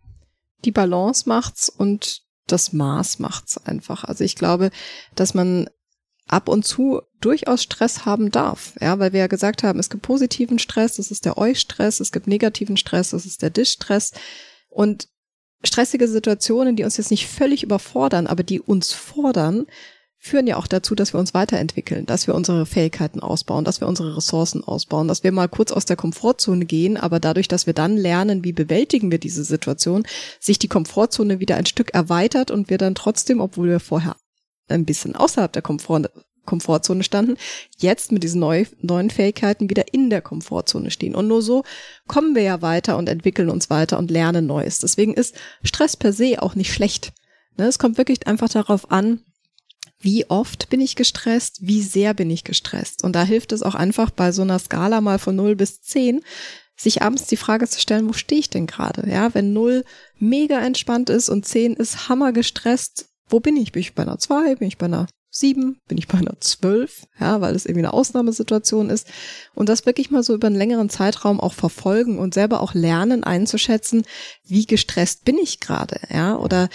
Die 0.66 0.72
Balance 0.72 1.28
macht's 1.28 1.70
und 1.70 2.22
das 2.48 2.74
Maß 2.74 3.20
macht's 3.20 3.58
einfach. 3.58 4.04
Also 4.04 4.24
ich 4.24 4.36
glaube, 4.36 4.70
dass 5.16 5.34
man 5.34 5.70
ab 6.28 6.48
und 6.48 6.66
zu 6.66 7.02
durchaus 7.20 7.64
Stress 7.64 8.06
haben 8.06 8.32
darf. 8.32 8.74
Ja, 8.82 9.00
weil 9.00 9.14
wir 9.14 9.22
ja 9.22 9.28
gesagt 9.28 9.64
haben, 9.64 9.80
es 9.80 9.90
gibt 9.90 10.04
positiven 10.04 10.60
Stress, 10.60 10.96
das 10.96 11.12
ist 11.12 11.26
der 11.26 11.38
Eustress, 11.38 12.00
es 12.00 12.12
gibt 12.12 12.28
negativen 12.28 12.78
Stress, 12.78 13.12
das 13.12 13.26
ist 13.26 13.42
der 13.42 13.50
Distress. 13.50 14.12
Und 14.70 15.08
stressige 15.64 16.08
Situationen, 16.08 16.76
die 16.76 16.84
uns 16.84 16.98
jetzt 16.98 17.12
nicht 17.12 17.28
völlig 17.28 17.64
überfordern, 17.64 18.28
aber 18.28 18.44
die 18.44 18.60
uns 18.60 18.94
fordern, 18.94 19.66
führen 20.18 20.48
ja 20.48 20.56
auch 20.56 20.68
dazu, 20.68 20.96
dass 20.96 21.14
wir 21.14 21.20
uns 21.20 21.34
weiterentwickeln, 21.34 22.06
dass 22.06 22.28
wir 22.28 22.36
unsere 22.36 22.66
Fähigkeiten 22.66 23.20
ausbauen, 23.20 23.66
dass 23.66 23.82
wir 23.82 23.90
unsere 23.90 24.16
Ressourcen 24.16 24.64
ausbauen, 24.64 25.10
dass 25.10 25.26
wir 25.26 25.34
mal 25.34 25.50
kurz 25.50 25.74
aus 25.74 25.84
der 25.84 25.98
Komfortzone 25.98 26.64
gehen, 26.64 26.96
aber 26.96 27.20
dadurch, 27.20 27.50
dass 27.50 27.68
wir 27.68 27.74
dann 27.74 27.98
lernen, 27.98 28.46
wie 28.46 28.54
bewältigen 28.54 29.12
wir 29.12 29.18
diese 29.18 29.44
Situation, 29.44 30.06
sich 30.40 30.60
die 30.60 30.70
Komfortzone 30.70 31.42
wieder 31.42 31.58
ein 31.58 31.66
Stück 31.66 31.94
erweitert 31.94 32.52
und 32.52 32.70
wir 32.70 32.78
dann 32.78 32.96
trotzdem, 32.96 33.42
obwohl 33.42 33.68
wir 33.68 33.82
vorher 33.82 34.16
ein 34.68 34.86
bisschen 34.86 35.16
außerhalb 35.16 35.52
der 35.52 35.62
Komfort 35.62 36.10
Komfortzone 36.46 37.04
standen, 37.04 37.38
jetzt 37.78 38.12
mit 38.12 38.24
diesen 38.24 38.42
neu, 38.42 38.66
neuen 38.82 39.10
Fähigkeiten 39.10 39.70
wieder 39.70 39.94
in 39.94 40.10
der 40.10 40.22
Komfortzone 40.22 40.92
stehen. 40.92 41.16
Und 41.16 41.28
nur 41.28 41.42
so 41.42 41.64
kommen 42.08 42.36
wir 42.36 42.44
ja 42.44 42.62
weiter 42.62 42.98
und 42.98 43.08
entwickeln 43.08 43.50
uns 43.50 43.70
weiter 43.70 43.98
und 43.98 44.12
lernen 44.12 44.46
Neues. 44.46 44.80
Deswegen 44.80 45.14
ist 45.14 45.36
Stress 45.64 45.96
per 45.96 46.12
se 46.12 46.42
auch 46.42 46.56
nicht 46.56 46.74
schlecht. 46.74 47.14
Ne, 47.58 47.66
es 47.66 47.80
kommt 47.80 47.98
wirklich 47.98 48.28
einfach 48.28 48.50
darauf 48.50 48.92
an, 48.92 49.22
wie 50.00 50.30
oft 50.30 50.70
bin 50.70 50.82
ich 50.82 50.96
gestresst, 50.96 51.60
wie 51.62 51.82
sehr 51.82 52.14
bin 52.14 52.30
ich 52.30 52.44
gestresst. 52.44 53.04
Und 53.04 53.16
da 53.16 53.24
hilft 53.24 53.54
es 53.54 53.64
auch 53.64 53.76
einfach 53.76 54.10
bei 54.10 54.32
so 54.32 54.42
einer 54.42 54.60
Skala 54.60 55.00
mal 55.00 55.20
von 55.20 55.36
0 55.36 55.56
bis 55.56 55.82
10, 55.82 56.22
sich 56.76 57.02
abends 57.02 57.28
die 57.28 57.38
Frage 57.38 57.68
zu 57.70 57.80
stellen, 57.80 58.10
wo 58.10 58.14
stehe 58.14 58.40
ich 58.40 58.50
denn 58.50 58.68
gerade? 58.68 59.10
Ja, 59.10 59.34
wenn 59.34 59.54
0 59.54 59.86
mega 60.18 60.60
entspannt 60.60 61.10
ist 61.10 61.30
und 61.30 61.46
10 61.46 61.76
ist 61.76 62.10
hammer 62.10 62.34
gestresst, 62.34 63.13
wo 63.28 63.40
bin 63.40 63.58
ich? 63.58 63.72
Bin 63.72 63.82
ich 63.82 63.94
bei 63.96 64.04
einer 64.04 64.20
zwei? 64.20 64.56
Bin 64.56 64.68
ich 64.68 64.78
bei 64.78 64.86
einer 64.86 65.08
sieben? 65.30 65.80
Bin 65.88 65.98
ich 65.98 66.08
bei 66.08 66.18
einer 66.18 66.40
zwölf? 66.40 67.08
Ja, 67.20 67.42
weil 67.42 67.56
es 67.56 67.66
irgendwie 67.66 67.86
eine 67.86 67.94
Ausnahmesituation 67.94 68.90
ist. 68.90 69.08
Und 69.56 69.70
das 69.70 69.86
wirklich 69.86 70.12
mal 70.12 70.24
so 70.24 70.34
über 70.34 70.48
einen 70.48 70.56
längeren 70.56 70.90
Zeitraum 70.90 71.40
auch 71.40 71.54
verfolgen 71.54 72.20
und 72.20 72.34
selber 72.34 72.62
auch 72.62 72.74
lernen 72.74 73.24
einzuschätzen, 73.24 74.04
wie 74.46 74.66
gestresst 74.66 75.26
bin 75.26 75.38
ich 75.38 75.60
gerade? 75.60 76.00
Ja, 76.12 76.38
oder 76.38 76.70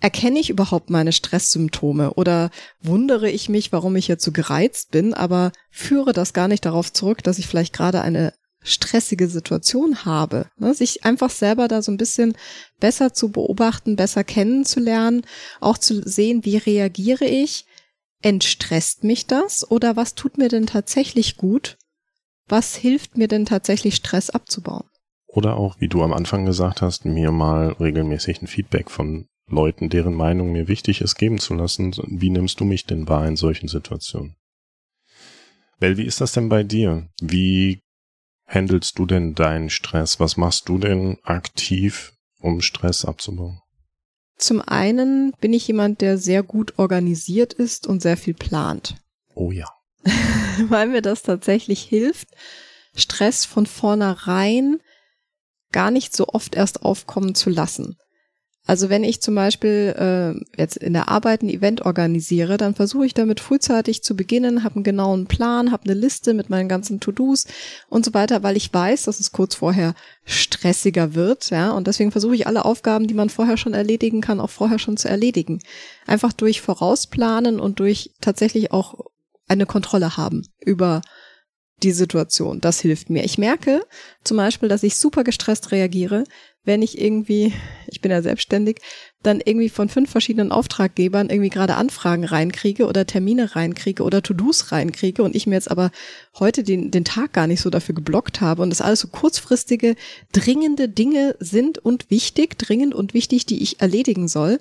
erkenne 0.00 0.40
ich 0.40 0.50
überhaupt 0.50 0.90
meine 0.90 1.12
Stresssymptome 1.12 2.14
oder 2.14 2.50
wundere 2.80 3.30
ich 3.30 3.48
mich, 3.48 3.70
warum 3.70 3.96
ich 3.96 4.08
jetzt 4.08 4.24
so 4.24 4.32
gereizt 4.32 4.90
bin, 4.90 5.14
aber 5.14 5.52
führe 5.70 6.12
das 6.12 6.32
gar 6.32 6.48
nicht 6.48 6.64
darauf 6.64 6.92
zurück, 6.92 7.22
dass 7.22 7.38
ich 7.38 7.46
vielleicht 7.46 7.74
gerade 7.74 8.00
eine 8.00 8.32
stressige 8.62 9.28
Situation 9.28 10.04
habe. 10.04 10.46
Ne? 10.58 10.74
Sich 10.74 11.04
einfach 11.04 11.30
selber 11.30 11.68
da 11.68 11.82
so 11.82 11.90
ein 11.90 11.96
bisschen 11.96 12.36
besser 12.78 13.12
zu 13.12 13.30
beobachten, 13.30 13.96
besser 13.96 14.24
kennenzulernen, 14.24 15.22
auch 15.60 15.78
zu 15.78 16.02
sehen, 16.06 16.44
wie 16.44 16.58
reagiere 16.58 17.24
ich, 17.24 17.64
entstresst 18.22 19.04
mich 19.04 19.26
das 19.26 19.70
oder 19.70 19.96
was 19.96 20.14
tut 20.14 20.38
mir 20.38 20.48
denn 20.48 20.66
tatsächlich 20.66 21.36
gut? 21.36 21.78
Was 22.48 22.74
hilft 22.74 23.16
mir 23.16 23.28
denn 23.28 23.46
tatsächlich 23.46 23.94
Stress 23.94 24.28
abzubauen? 24.28 24.84
Oder 25.26 25.56
auch, 25.56 25.80
wie 25.80 25.88
du 25.88 26.02
am 26.02 26.12
Anfang 26.12 26.44
gesagt 26.44 26.82
hast, 26.82 27.04
mir 27.04 27.30
mal 27.30 27.72
regelmäßig 27.78 28.42
ein 28.42 28.48
Feedback 28.48 28.90
von 28.90 29.26
Leuten, 29.46 29.88
deren 29.88 30.14
Meinung 30.14 30.52
mir 30.52 30.68
wichtig 30.68 31.00
ist, 31.00 31.14
geben 31.14 31.38
zu 31.38 31.54
lassen. 31.54 31.94
Wie 32.06 32.30
nimmst 32.30 32.58
du 32.60 32.64
mich 32.64 32.86
denn 32.86 33.08
wahr 33.08 33.26
in 33.26 33.36
solchen 33.36 33.68
Situationen? 33.68 34.36
Bell, 35.78 35.96
wie 35.96 36.04
ist 36.04 36.20
das 36.20 36.32
denn 36.32 36.48
bei 36.48 36.62
dir? 36.62 37.08
Wie 37.20 37.80
handelst 38.50 38.98
du 38.98 39.06
denn 39.06 39.34
deinen 39.34 39.70
Stress? 39.70 40.20
Was 40.20 40.36
machst 40.36 40.68
du 40.68 40.78
denn 40.78 41.18
aktiv, 41.22 42.12
um 42.40 42.60
Stress 42.60 43.04
abzubauen? 43.04 43.60
Zum 44.36 44.60
einen 44.60 45.32
bin 45.40 45.52
ich 45.52 45.68
jemand, 45.68 46.00
der 46.00 46.18
sehr 46.18 46.42
gut 46.42 46.78
organisiert 46.78 47.52
ist 47.52 47.86
und 47.86 48.00
sehr 48.00 48.16
viel 48.16 48.34
plant. 48.34 48.96
Oh 49.34 49.52
ja. 49.52 49.68
Weil 50.68 50.88
mir 50.88 51.02
das 51.02 51.22
tatsächlich 51.22 51.82
hilft, 51.82 52.28
Stress 52.94 53.44
von 53.44 53.66
vornherein 53.66 54.80
gar 55.72 55.90
nicht 55.90 56.16
so 56.16 56.28
oft 56.28 56.54
erst 56.54 56.82
aufkommen 56.82 57.34
zu 57.34 57.50
lassen. 57.50 57.96
Also 58.66 58.88
wenn 58.88 59.04
ich 59.04 59.20
zum 59.20 59.34
Beispiel 59.34 59.94
äh, 59.98 60.60
jetzt 60.60 60.76
in 60.76 60.92
der 60.92 61.08
Arbeit 61.08 61.42
ein 61.42 61.48
Event 61.48 61.82
organisiere, 61.82 62.56
dann 62.56 62.74
versuche 62.74 63.06
ich 63.06 63.14
damit 63.14 63.40
frühzeitig 63.40 64.02
zu 64.02 64.14
beginnen, 64.14 64.62
habe 64.62 64.76
einen 64.76 64.84
genauen 64.84 65.26
Plan, 65.26 65.72
habe 65.72 65.84
eine 65.84 65.94
Liste 65.94 66.34
mit 66.34 66.50
meinen 66.50 66.68
ganzen 66.68 67.00
To-Dos 67.00 67.46
und 67.88 68.04
so 68.04 68.14
weiter, 68.14 68.42
weil 68.42 68.56
ich 68.56 68.72
weiß, 68.72 69.04
dass 69.04 69.18
es 69.18 69.32
kurz 69.32 69.54
vorher 69.54 69.94
stressiger 70.24 71.14
wird, 71.14 71.50
ja, 71.50 71.70
und 71.72 71.86
deswegen 71.86 72.12
versuche 72.12 72.34
ich 72.34 72.46
alle 72.46 72.64
Aufgaben, 72.64 73.08
die 73.08 73.14
man 73.14 73.30
vorher 73.30 73.56
schon 73.56 73.74
erledigen 73.74 74.20
kann, 74.20 74.40
auch 74.40 74.50
vorher 74.50 74.78
schon 74.78 74.96
zu 74.96 75.08
erledigen. 75.08 75.60
Einfach 76.06 76.32
durch 76.32 76.60
Vorausplanen 76.60 77.60
und 77.60 77.80
durch 77.80 78.12
tatsächlich 78.20 78.72
auch 78.72 79.06
eine 79.48 79.66
Kontrolle 79.66 80.16
haben 80.16 80.46
über 80.60 81.00
die 81.82 81.92
Situation. 81.92 82.60
Das 82.60 82.80
hilft 82.80 83.10
mir. 83.10 83.24
Ich 83.24 83.38
merke 83.38 83.82
zum 84.24 84.36
Beispiel, 84.36 84.68
dass 84.68 84.82
ich 84.82 84.96
super 84.96 85.24
gestresst 85.24 85.72
reagiere, 85.72 86.24
wenn 86.64 86.82
ich 86.82 87.00
irgendwie, 87.00 87.54
ich 87.86 88.00
bin 88.00 88.10
ja 88.10 88.20
selbstständig, 88.20 88.80
dann 89.22 89.40
irgendwie 89.42 89.70
von 89.70 89.88
fünf 89.88 90.10
verschiedenen 90.10 90.52
Auftraggebern 90.52 91.30
irgendwie 91.30 91.48
gerade 91.48 91.76
Anfragen 91.76 92.24
reinkriege 92.24 92.86
oder 92.86 93.06
Termine 93.06 93.56
reinkriege 93.56 94.02
oder 94.02 94.22
To-Dos 94.22 94.70
reinkriege 94.70 95.22
und 95.22 95.34
ich 95.34 95.46
mir 95.46 95.54
jetzt 95.54 95.70
aber 95.70 95.90
heute 96.38 96.62
den, 96.62 96.90
den 96.90 97.04
Tag 97.04 97.32
gar 97.32 97.46
nicht 97.46 97.60
so 97.60 97.70
dafür 97.70 97.94
geblockt 97.94 98.40
habe 98.40 98.62
und 98.62 98.70
das 98.70 98.82
alles 98.82 99.00
so 99.00 99.08
kurzfristige, 99.08 99.96
dringende 100.32 100.88
Dinge 100.88 101.34
sind 101.40 101.78
und 101.78 102.10
wichtig, 102.10 102.58
dringend 102.58 102.94
und 102.94 103.14
wichtig, 103.14 103.46
die 103.46 103.62
ich 103.62 103.80
erledigen 103.80 104.28
soll, 104.28 104.58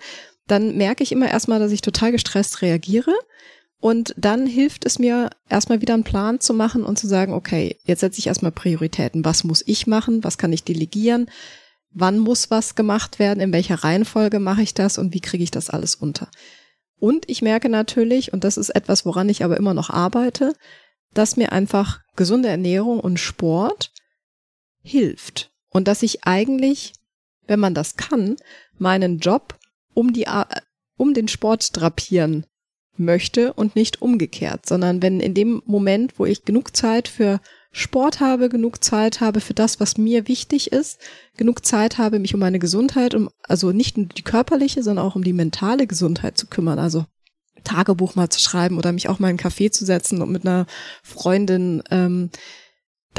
dann 0.47 0.77
merke 0.77 1.03
ich 1.03 1.12
immer 1.12 1.29
erstmal, 1.29 1.60
dass 1.60 1.71
ich 1.71 1.82
total 1.82 2.12
gestresst 2.12 2.62
reagiere 2.62 3.13
und 3.81 4.13
dann 4.17 4.45
hilft 4.45 4.85
es 4.85 4.99
mir, 4.99 5.29
erstmal 5.47 5.81
wieder 5.81 5.93
einen 5.93 6.03
Plan 6.03 6.41
zu 6.41 6.53
machen 6.53 6.83
und 6.83 6.99
zu 6.99 7.07
sagen, 7.07 7.33
okay, 7.33 7.77
jetzt 7.85 8.01
setze 8.01 8.19
ich 8.19 8.27
erstmal 8.27 8.51
Prioritäten. 8.51 9.23
Was 9.23 9.45
muss 9.45 9.63
ich 9.65 9.87
machen? 9.87 10.23
Was 10.23 10.37
kann 10.37 10.51
ich 10.51 10.65
delegieren? 10.65 11.29
Wann 11.91 12.19
muss 12.19 12.51
was 12.51 12.75
gemacht 12.75 13.19
werden? 13.19 13.39
In 13.39 13.53
welcher 13.53 13.75
Reihenfolge 13.75 14.39
mache 14.39 14.61
ich 14.61 14.73
das? 14.73 14.97
Und 14.97 15.13
wie 15.13 15.21
kriege 15.21 15.43
ich 15.43 15.51
das 15.51 15.69
alles 15.69 15.95
unter? 15.95 16.29
Und 16.99 17.29
ich 17.29 17.41
merke 17.41 17.69
natürlich, 17.69 18.33
und 18.33 18.43
das 18.43 18.57
ist 18.57 18.69
etwas, 18.69 19.05
woran 19.05 19.29
ich 19.29 19.45
aber 19.45 19.55
immer 19.55 19.73
noch 19.73 19.89
arbeite, 19.89 20.53
dass 21.13 21.37
mir 21.37 21.53
einfach 21.53 22.01
gesunde 22.17 22.49
Ernährung 22.49 22.99
und 22.99 23.17
Sport 23.17 23.93
hilft. 24.83 25.51
Und 25.69 25.87
dass 25.87 26.03
ich 26.03 26.25
eigentlich, 26.25 26.93
wenn 27.47 27.61
man 27.61 27.73
das 27.73 27.95
kann, 27.95 28.35
meinen 28.77 29.19
Job 29.19 29.57
um 29.93 30.11
die, 30.11 30.27
um 30.97 31.13
den 31.13 31.29
Sport 31.29 31.69
drapieren 31.77 32.45
möchte 32.99 33.53
und 33.53 33.75
nicht 33.75 34.01
umgekehrt, 34.01 34.67
sondern 34.67 35.01
wenn 35.01 35.19
in 35.19 35.33
dem 35.33 35.62
Moment, 35.65 36.19
wo 36.19 36.25
ich 36.25 36.45
genug 36.45 36.75
Zeit 36.75 37.07
für 37.07 37.39
Sport 37.71 38.19
habe, 38.19 38.49
genug 38.49 38.83
Zeit 38.83 39.21
habe 39.21 39.41
für 39.41 39.53
das, 39.53 39.79
was 39.79 39.97
mir 39.97 40.27
wichtig 40.27 40.71
ist, 40.71 40.99
genug 41.38 41.65
Zeit 41.65 41.97
habe, 41.97 42.19
mich 42.19 42.33
um 42.33 42.39
meine 42.39 42.59
Gesundheit, 42.59 43.13
um 43.13 43.29
also 43.43 43.71
nicht 43.71 43.97
nur 43.97 44.07
die 44.07 44.23
körperliche, 44.23 44.81
sondern 44.81 45.05
auch 45.05 45.15
um 45.15 45.23
die 45.23 45.33
mentale 45.33 45.85
Gesundheit 45.85 46.38
zu 46.38 46.47
kümmern, 46.47 46.79
also 46.79 47.05
Tagebuch 47.63 48.15
mal 48.15 48.29
zu 48.29 48.39
schreiben 48.39 48.77
oder 48.77 48.91
mich 48.91 49.09
auch 49.09 49.19
mal 49.19 49.29
in 49.29 49.39
einen 49.39 49.39
Café 49.39 49.71
zu 49.71 49.85
setzen 49.85 50.21
und 50.21 50.31
mit 50.31 50.45
einer 50.45 50.65
Freundin 51.03 51.83
ähm, 51.91 52.29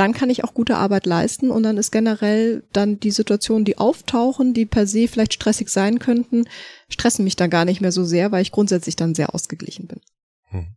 dann 0.01 0.15
kann 0.15 0.31
ich 0.31 0.45
auch 0.45 0.55
gute 0.55 0.79
Arbeit 0.79 1.05
leisten 1.05 1.51
und 1.51 1.63
dann 1.63 1.77
ist 1.77 1.91
generell 1.91 2.65
dann 2.73 2.99
die 3.01 3.11
Situation, 3.11 3.67
die 3.67 3.77
auftauchen, 3.77 4.55
die 4.55 4.65
per 4.65 4.87
se 4.87 5.07
vielleicht 5.07 5.35
stressig 5.35 5.69
sein 5.69 5.99
könnten, 5.99 6.49
stressen 6.89 7.23
mich 7.23 7.37
dann 7.37 7.51
gar 7.51 7.67
nicht 7.67 7.83
mehr 7.83 7.93
so 7.93 8.03
sehr, 8.03 8.33
weil 8.33 8.41
ich 8.41 8.51
grundsätzlich 8.51 8.97
dann 8.97 9.15
sehr 9.15 9.35
ausgeglichen 9.35 9.89
bin. 9.89 10.01
Hm. 10.45 10.69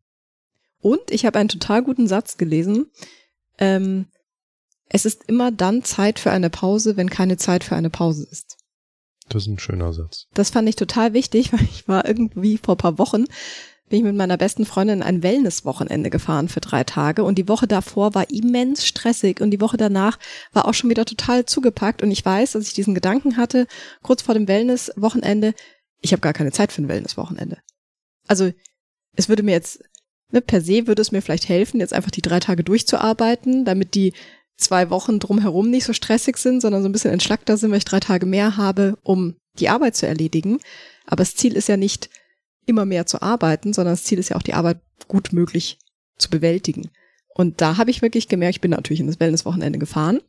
Und 0.82 1.10
ich 1.10 1.26
habe 1.26 1.40
einen 1.40 1.48
total 1.48 1.84
guten 1.84 2.06
Satz 2.06 2.36
gelesen. 2.36 2.88
Ähm, 3.60 4.08
es 4.90 5.06
ist 5.06 5.24
immer 5.30 5.54
dann 5.54 5.86
Zeit 5.86 6.20
für 6.20 6.32
eine 6.32 6.50
Pause, 6.50 6.98
wenn 6.98 7.10
keine 7.10 7.38
Zeit 7.38 7.64
für 7.64 7.78
eine 7.78 7.90
Pause 7.90 8.28
ist. 8.30 8.58
Das 9.30 9.44
ist 9.44 9.48
ein 9.48 9.58
schöner 9.58 9.94
Satz. 9.94 10.28
Das 10.34 10.50
fand 10.50 10.68
ich 10.68 10.76
total 10.76 11.14
wichtig, 11.14 11.54
weil 11.54 11.64
ich 11.64 11.88
war 11.88 12.06
irgendwie 12.06 12.58
vor 12.58 12.76
paar 12.76 12.98
Wochen 12.98 13.24
bin 13.94 14.00
ich 14.00 14.06
mit 14.06 14.16
meiner 14.16 14.38
besten 14.38 14.66
Freundin 14.66 15.04
ein 15.04 15.22
Wellness-Wochenende 15.22 16.10
gefahren 16.10 16.50
für 16.50 16.62
drei 16.62 16.84
Tage 16.84 17.24
und 17.24 17.38
die 17.38 17.48
Woche 17.48 17.68
davor 17.68 18.16
war 18.16 18.28
immens 18.32 18.88
stressig 18.88 19.40
und 19.40 19.52
die 19.52 19.62
Woche 19.62 19.78
danach 19.78 20.18
war 20.52 20.68
auch 20.68 20.74
schon 20.74 20.90
wieder 20.90 21.06
total 21.06 21.46
zugepackt 21.46 22.02
und 22.02 22.10
ich 22.10 22.26
weiß, 22.26 22.54
dass 22.54 22.66
ich 22.66 22.74
diesen 22.74 22.96
Gedanken 22.96 23.38
hatte, 23.38 23.68
kurz 24.02 24.24
vor 24.24 24.34
dem 24.34 24.48
Wellness-Wochenende, 24.48 25.54
ich 26.02 26.12
habe 26.12 26.22
gar 26.22 26.34
keine 26.34 26.52
Zeit 26.52 26.72
für 26.72 26.82
ein 26.82 26.88
Wellness-Wochenende. 26.88 27.60
Also 28.28 28.52
es 29.16 29.30
würde 29.30 29.44
mir 29.44 29.52
jetzt, 29.52 29.84
ne, 30.32 30.42
per 30.42 30.62
se 30.62 30.88
würde 30.88 31.04
es 31.04 31.12
mir 31.12 31.22
vielleicht 31.22 31.48
helfen, 31.48 31.80
jetzt 31.80 31.94
einfach 31.94 32.10
die 32.10 32.24
drei 32.24 32.40
Tage 32.40 32.64
durchzuarbeiten, 32.64 33.64
damit 33.64 33.94
die 33.94 34.14
zwei 34.58 34.90
Wochen 34.90 35.20
drumherum 35.20 35.70
nicht 35.70 35.86
so 35.86 35.94
stressig 35.94 36.38
sind, 36.38 36.62
sondern 36.62 36.82
so 36.82 36.90
ein 36.90 36.94
bisschen 36.94 37.12
entschlackter 37.12 37.58
sind, 37.58 37.70
weil 37.70 37.78
ich 37.78 37.86
drei 37.86 38.00
Tage 38.00 38.26
mehr 38.26 38.58
habe, 38.58 38.98
um 39.04 39.36
die 39.60 39.70
Arbeit 39.70 39.96
zu 39.96 40.08
erledigen. 40.08 40.58
Aber 41.06 41.18
das 41.18 41.36
Ziel 41.36 41.54
ist 41.56 41.68
ja 41.68 41.78
nicht, 41.78 42.10
immer 42.66 42.86
mehr 42.86 43.06
zu 43.06 43.22
arbeiten, 43.22 43.74
sondern 43.74 43.94
das 43.94 44.04
Ziel 44.04 44.20
ist 44.20 44.30
ja 44.30 44.36
auch, 44.36 44.42
die 44.42 44.54
Arbeit 44.54 44.80
gut 45.08 45.34
möglich 45.34 45.80
zu 46.18 46.30
bewältigen. 46.30 46.90
Und 47.34 47.62
da 47.62 47.78
habe 47.78 47.92
ich 47.92 48.02
wirklich 48.02 48.28
gemerkt, 48.28 48.58
ich 48.58 48.62
bin 48.62 48.72
natürlich 48.72 49.00
in 49.00 49.08
das 49.08 49.20
Wellnesswochenende 49.20 49.80
gefahren. 49.80 50.20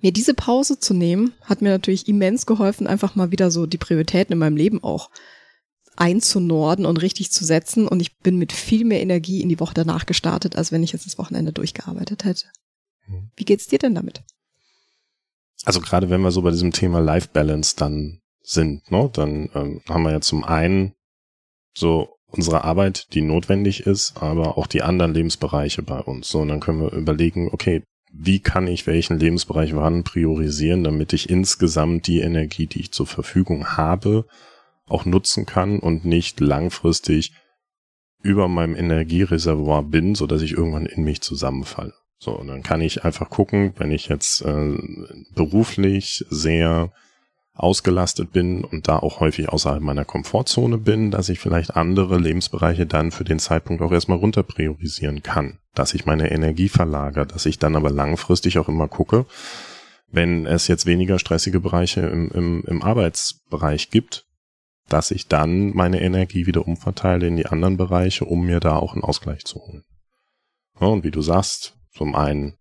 Mir 0.00 0.12
diese 0.12 0.34
Pause 0.34 0.78
zu 0.78 0.94
nehmen, 0.94 1.32
hat 1.42 1.62
mir 1.62 1.68
natürlich 1.68 2.08
immens 2.08 2.46
geholfen, 2.46 2.86
einfach 2.86 3.14
mal 3.14 3.30
wieder 3.30 3.50
so 3.50 3.66
die 3.66 3.78
Prioritäten 3.78 4.32
in 4.32 4.38
meinem 4.38 4.56
Leben 4.56 4.82
auch 4.82 5.10
einzunorden 5.96 6.86
und 6.86 7.02
richtig 7.02 7.30
zu 7.30 7.44
setzen. 7.44 7.86
Und 7.86 8.00
ich 8.00 8.18
bin 8.18 8.38
mit 8.38 8.52
viel 8.52 8.84
mehr 8.84 9.00
Energie 9.00 9.42
in 9.42 9.48
die 9.48 9.60
Woche 9.60 9.74
danach 9.74 10.06
gestartet, 10.06 10.56
als 10.56 10.72
wenn 10.72 10.82
ich 10.82 10.92
jetzt 10.92 11.06
das 11.06 11.18
Wochenende 11.18 11.52
durchgearbeitet 11.52 12.24
hätte. 12.24 12.46
Mhm. 13.06 13.30
Wie 13.36 13.44
geht's 13.44 13.68
dir 13.68 13.78
denn 13.78 13.94
damit? 13.94 14.22
Also 15.64 15.80
gerade 15.80 16.10
wenn 16.10 16.22
wir 16.22 16.32
so 16.32 16.42
bei 16.42 16.50
diesem 16.50 16.72
Thema 16.72 16.98
Life 17.00 17.28
Balance 17.32 17.76
dann 17.76 18.20
sind, 18.40 18.90
ne, 18.90 19.08
dann 19.12 19.50
ähm, 19.54 19.82
haben 19.88 20.02
wir 20.02 20.10
ja 20.10 20.20
zum 20.20 20.42
einen 20.42 20.94
so 21.74 22.16
unsere 22.26 22.64
Arbeit, 22.64 23.12
die 23.14 23.22
notwendig 23.22 23.86
ist, 23.86 24.22
aber 24.22 24.56
auch 24.56 24.66
die 24.66 24.82
anderen 24.82 25.14
Lebensbereiche 25.14 25.82
bei 25.82 25.98
uns. 25.98 26.28
So, 26.28 26.40
und 26.40 26.48
dann 26.48 26.60
können 26.60 26.80
wir 26.80 26.92
überlegen, 26.92 27.50
okay, 27.52 27.82
wie 28.12 28.40
kann 28.40 28.66
ich 28.66 28.86
welchen 28.86 29.18
Lebensbereich 29.18 29.74
wann 29.74 30.04
priorisieren, 30.04 30.84
damit 30.84 31.12
ich 31.12 31.30
insgesamt 31.30 32.06
die 32.06 32.20
Energie, 32.20 32.66
die 32.66 32.80
ich 32.80 32.92
zur 32.92 33.06
Verfügung 33.06 33.76
habe, 33.76 34.26
auch 34.86 35.04
nutzen 35.04 35.46
kann 35.46 35.78
und 35.78 36.04
nicht 36.04 36.40
langfristig 36.40 37.32
über 38.22 38.48
meinem 38.48 38.76
Energiereservoir 38.76 39.82
bin, 39.82 40.14
so 40.14 40.26
dass 40.26 40.42
ich 40.42 40.52
irgendwann 40.52 40.86
in 40.86 41.04
mich 41.04 41.22
zusammenfalle. 41.22 41.94
So, 42.18 42.38
und 42.38 42.48
dann 42.48 42.62
kann 42.62 42.80
ich 42.80 43.04
einfach 43.04 43.30
gucken, 43.30 43.72
wenn 43.78 43.90
ich 43.90 44.08
jetzt 44.08 44.42
äh, 44.42 44.78
beruflich 45.34 46.24
sehr 46.28 46.92
ausgelastet 47.54 48.32
bin 48.32 48.64
und 48.64 48.88
da 48.88 48.98
auch 48.98 49.20
häufig 49.20 49.48
außerhalb 49.50 49.82
meiner 49.82 50.04
Komfortzone 50.04 50.78
bin, 50.78 51.10
dass 51.10 51.28
ich 51.28 51.38
vielleicht 51.38 51.76
andere 51.76 52.18
Lebensbereiche 52.18 52.86
dann 52.86 53.10
für 53.10 53.24
den 53.24 53.38
Zeitpunkt 53.38 53.82
auch 53.82 53.92
erstmal 53.92 54.18
runter 54.18 54.42
priorisieren 54.42 55.22
kann, 55.22 55.58
dass 55.74 55.94
ich 55.94 56.06
meine 56.06 56.30
Energie 56.30 56.68
verlagere, 56.68 57.26
dass 57.26 57.46
ich 57.46 57.58
dann 57.58 57.76
aber 57.76 57.90
langfristig 57.90 58.58
auch 58.58 58.68
immer 58.68 58.88
gucke, 58.88 59.26
wenn 60.10 60.46
es 60.46 60.66
jetzt 60.66 60.86
weniger 60.86 61.18
stressige 61.18 61.60
Bereiche 61.60 62.00
im, 62.00 62.30
im, 62.30 62.64
im 62.66 62.82
Arbeitsbereich 62.82 63.90
gibt, 63.90 64.26
dass 64.88 65.10
ich 65.10 65.28
dann 65.28 65.74
meine 65.74 66.00
Energie 66.02 66.46
wieder 66.46 66.66
umverteile 66.66 67.26
in 67.26 67.36
die 67.36 67.46
anderen 67.46 67.76
Bereiche, 67.76 68.24
um 68.24 68.46
mir 68.46 68.60
da 68.60 68.76
auch 68.76 68.94
einen 68.94 69.04
Ausgleich 69.04 69.44
zu 69.44 69.60
holen. 69.60 69.84
Ja, 70.80 70.86
und 70.88 71.04
wie 71.04 71.10
du 71.10 71.22
sagst, 71.22 71.76
zum 71.92 72.14
einen 72.14 72.54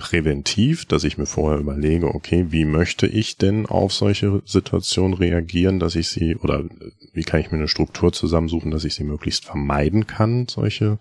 präventiv, 0.00 0.86
dass 0.86 1.04
ich 1.04 1.18
mir 1.18 1.26
vorher 1.26 1.60
überlege, 1.60 2.12
okay, 2.12 2.46
wie 2.48 2.64
möchte 2.64 3.06
ich 3.06 3.36
denn 3.36 3.66
auf 3.66 3.92
solche 3.92 4.42
Situationen 4.44 5.14
reagieren, 5.14 5.78
dass 5.78 5.94
ich 5.94 6.08
sie 6.08 6.34
oder 6.36 6.64
wie 7.12 7.22
kann 7.22 7.40
ich 7.40 7.50
mir 7.52 7.58
eine 7.58 7.68
Struktur 7.68 8.12
zusammensuchen, 8.12 8.70
dass 8.70 8.84
ich 8.84 8.94
sie 8.94 9.04
möglichst 9.04 9.44
vermeiden 9.44 10.06
kann, 10.06 10.48
solche 10.48 10.98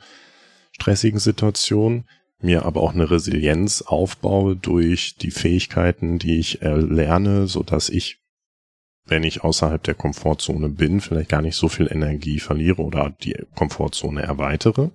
stressigen 0.73 1.19
Situationen, 1.19 2.03
mir 2.41 2.65
aber 2.65 2.81
auch 2.81 2.93
eine 2.93 3.09
Resilienz 3.09 3.81
aufbaue 3.81 4.55
durch 4.55 5.15
die 5.15 5.31
Fähigkeiten, 5.31 6.19
die 6.19 6.37
ich 6.37 6.61
erlerne, 6.61 7.47
so 7.47 7.63
dass 7.63 7.89
ich 7.89 8.19
wenn 9.09 9.23
ich 9.23 9.43
außerhalb 9.43 9.81
der 9.81 9.95
Komfortzone 9.95 10.69
bin, 10.69 11.01
vielleicht 11.01 11.29
gar 11.29 11.41
nicht 11.41 11.55
so 11.55 11.67
viel 11.67 11.91
Energie 11.91 12.39
verliere 12.39 12.83
oder 12.83 13.09
die 13.23 13.35
Komfortzone 13.55 14.21
erweitere. 14.21 14.91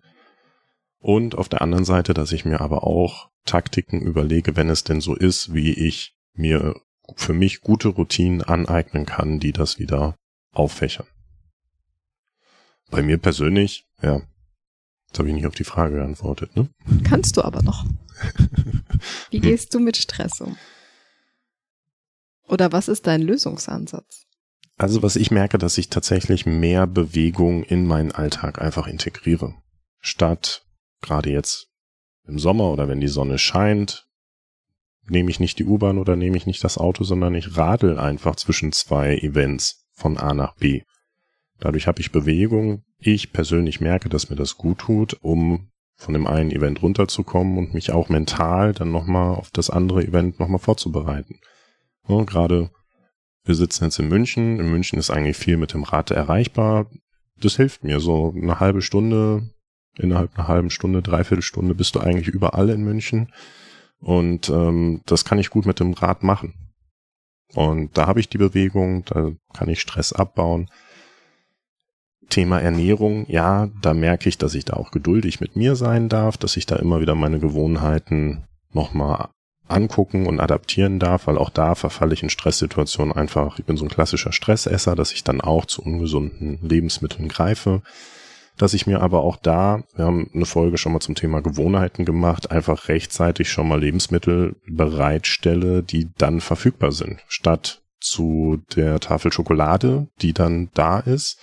Und 1.01 1.37
auf 1.37 1.49
der 1.49 1.62
anderen 1.62 1.85
Seite, 1.85 2.14
dass 2.14 2.31
ich 2.31 2.45
mir 2.45 2.61
aber 2.61 2.85
auch 2.85 3.29
Taktiken 3.44 4.00
überlege, 4.00 4.57
wenn 4.57 4.68
es 4.68 4.85
denn 4.85 5.00
so 5.00 5.14
ist, 5.14 5.54
wie 5.54 5.72
ich 5.72 6.14
mir 6.35 6.80
für 7.16 7.35
mich 7.35 7.61
gute 7.61 7.88
Routinen 7.88 8.42
aneignen 8.42 9.07
kann, 9.07 9.38
die 9.38 9.52
das 9.52 9.78
wieder 9.78 10.16
auffächern. 10.52 11.07
Bei 12.90 13.02
mir 13.02 13.18
persönlich, 13.18 13.87
ja, 14.02 14.22
jetzt 15.09 15.18
habe 15.18 15.28
ich 15.28 15.35
nicht 15.35 15.46
auf 15.46 15.54
die 15.54 15.64
Frage 15.64 15.96
geantwortet, 15.96 16.57
ne? 16.57 16.68
Kannst 17.02 17.37
du 17.37 17.42
aber 17.42 17.62
noch. 17.62 17.85
Wie 19.30 19.40
gehst 19.40 19.74
du 19.74 19.80
mit 19.80 19.96
Stress 19.96 20.40
um? 20.40 20.57
Oder 22.46 22.72
was 22.72 22.88
ist 22.88 23.07
dein 23.07 23.22
Lösungsansatz? 23.22 24.26
Also 24.76 25.02
was 25.02 25.16
ich 25.16 25.30
merke, 25.30 25.59
dass 25.59 25.78
ich 25.78 25.88
tatsächlich 25.88 26.46
mehr 26.46 26.87
Bewegung 26.87 27.62
in 27.62 27.87
meinen 27.87 28.12
Alltag 28.12 28.61
einfach 28.61 28.87
integriere. 28.87 29.54
Statt 30.00 30.66
gerade 31.00 31.30
jetzt 31.30 31.68
im 32.27 32.39
Sommer 32.39 32.71
oder 32.71 32.89
wenn 32.89 33.01
die 33.01 33.09
Sonne 33.09 33.39
scheint, 33.39 34.07
nehme 35.09 35.31
ich 35.31 35.41
nicht 35.41 35.59
die 35.59 35.65
U-Bahn 35.65 35.99
oder 35.99 36.17
nehme 36.17 36.37
ich 36.37 36.47
nicht 36.47 36.65
das 36.65 36.79
Auto, 36.79 37.05
sondern 37.05 37.35
ich 37.35 37.57
radel 37.57 37.99
einfach 37.99 38.37
zwischen 38.37 38.73
zwei 38.73 39.17
Events 39.19 39.87
von 39.93 40.17
A 40.17 40.35
nach 40.35 40.55
B. 40.57 40.83
Dadurch 41.61 41.87
habe 41.87 42.01
ich 42.01 42.13
Bewegung. 42.13 42.85
Ich 42.99 43.33
persönlich 43.33 43.81
merke, 43.81 44.09
dass 44.09 44.31
mir 44.31 44.37
das 44.37 44.57
gut 44.57 44.79
tut, 44.79 45.19
um 45.21 45.71
von 45.97 46.15
dem 46.15 46.27
einen 46.27 46.51
Event 46.51 46.83
runterzukommen 46.83 47.59
und 47.59 47.75
mich 47.75 47.93
auch 47.93 48.09
mental 48.09 48.73
dann 48.73 48.91
nochmal 48.91 49.37
auf 49.37 49.51
das 49.51 49.71
andere 49.71 50.03
Event 50.03 50.41
nochmal 50.41 50.59
vorzubereiten. 50.59 51.39
Ja, 52.09 52.25
Gerade 52.25 52.71
wir 53.45 53.55
sitzen 53.55 53.85
jetzt 53.85 53.99
in 53.99 54.09
München. 54.09 54.59
In 54.59 54.71
München 54.71 54.99
ist 54.99 55.11
eigentlich 55.11 55.37
viel 55.37 55.57
mit 55.57 55.75
dem 55.75 55.83
Rad 55.83 56.11
erreichbar. 56.11 56.91
Das 57.41 57.57
hilft 57.57 57.85
mir. 57.85 58.01
So 58.01 58.35
eine 58.35 58.59
halbe 58.59 58.83
Stunde, 58.83 59.51
innerhalb 59.98 60.37
einer 60.38 60.48
halben 60.48 60.70
Stunde, 60.70 61.02
dreiviertel 61.02 61.42
Stunde 61.42 61.74
bist 61.74 61.94
du 61.94 62.00
eigentlich 62.00 62.28
überall 62.28 62.70
in 62.70 62.83
München. 62.83 63.33
Und 64.00 64.50
ähm, 64.50 65.00
das 65.07 65.24
kann 65.24 65.38
ich 65.38 65.50
gut 65.50 65.66
mit 65.66 65.80
dem 65.80 65.92
Rad 65.94 66.22
machen. 66.22 66.54
Und 67.54 67.96
da 67.96 68.07
habe 68.07 68.20
ich 68.20 68.28
die 68.28 68.38
Bewegung, 68.38 69.04
da 69.04 69.30
kann 69.52 69.68
ich 69.68 69.80
Stress 69.80 70.12
abbauen. 70.12 70.68
Thema 72.28 72.59
Ernährung, 72.61 73.26
ja, 73.28 73.68
da 73.83 73.94
merke 73.94 74.28
ich, 74.28 74.38
dass 74.38 74.54
ich 74.54 74.64
da 74.64 74.74
auch 74.74 74.90
geduldig 74.90 75.40
mit 75.40 75.57
mir 75.57 75.76
sein 75.76 76.09
darf, 76.09 76.37
dass 76.37 76.57
ich 76.57 76.66
da 76.66 76.76
immer 76.76 77.00
wieder 77.00 77.14
meine 77.14 77.38
Gewohnheiten 77.38 78.44
nochmal 78.72 79.28
angucken 79.68 80.26
und 80.26 80.40
adaptieren 80.40 80.98
darf, 80.98 81.26
weil 81.26 81.38
auch 81.38 81.50
da 81.50 81.74
verfalle 81.74 82.14
ich 82.14 82.22
in 82.22 82.30
Stresssituationen 82.30 83.14
einfach, 83.14 83.59
ich 83.59 83.64
bin 83.64 83.76
so 83.76 83.85
ein 83.85 83.90
klassischer 83.90 84.33
Stressesser, 84.33 84.94
dass 84.94 85.12
ich 85.12 85.24
dann 85.24 85.40
auch 85.40 85.64
zu 85.64 85.83
ungesunden 85.83 86.59
Lebensmitteln 86.62 87.28
greife, 87.28 87.83
dass 88.57 88.75
ich 88.75 88.87
mir 88.87 89.01
aber 89.01 89.23
auch 89.23 89.37
da, 89.37 89.83
wir 89.97 90.05
haben 90.05 90.31
eine 90.33 90.47
Folge 90.47 90.79
schon 90.79 90.93
mal 90.93 91.01
zum 91.01 91.14
Thema 91.14 91.40
Gewohnheiten 91.40 92.05
gemacht, 92.05 92.51
einfach 92.51 92.88
rechtzeitig 92.88 93.51
schon 93.51 93.69
mal 93.69 93.81
Lebensmittel 93.81 94.57
bereitstelle, 94.67 95.83
die 95.83 96.11
dann 96.19 96.40
verfügbar 96.40 96.93
sind, 96.93 97.21
statt 97.27 97.83
zu 98.01 98.62
der 98.77 99.01
Tafel 99.01 99.33
Schokolade, 99.33 100.09
die 100.21 100.33
dann 100.33 100.71
da 100.75 101.01
ist, 101.01 101.40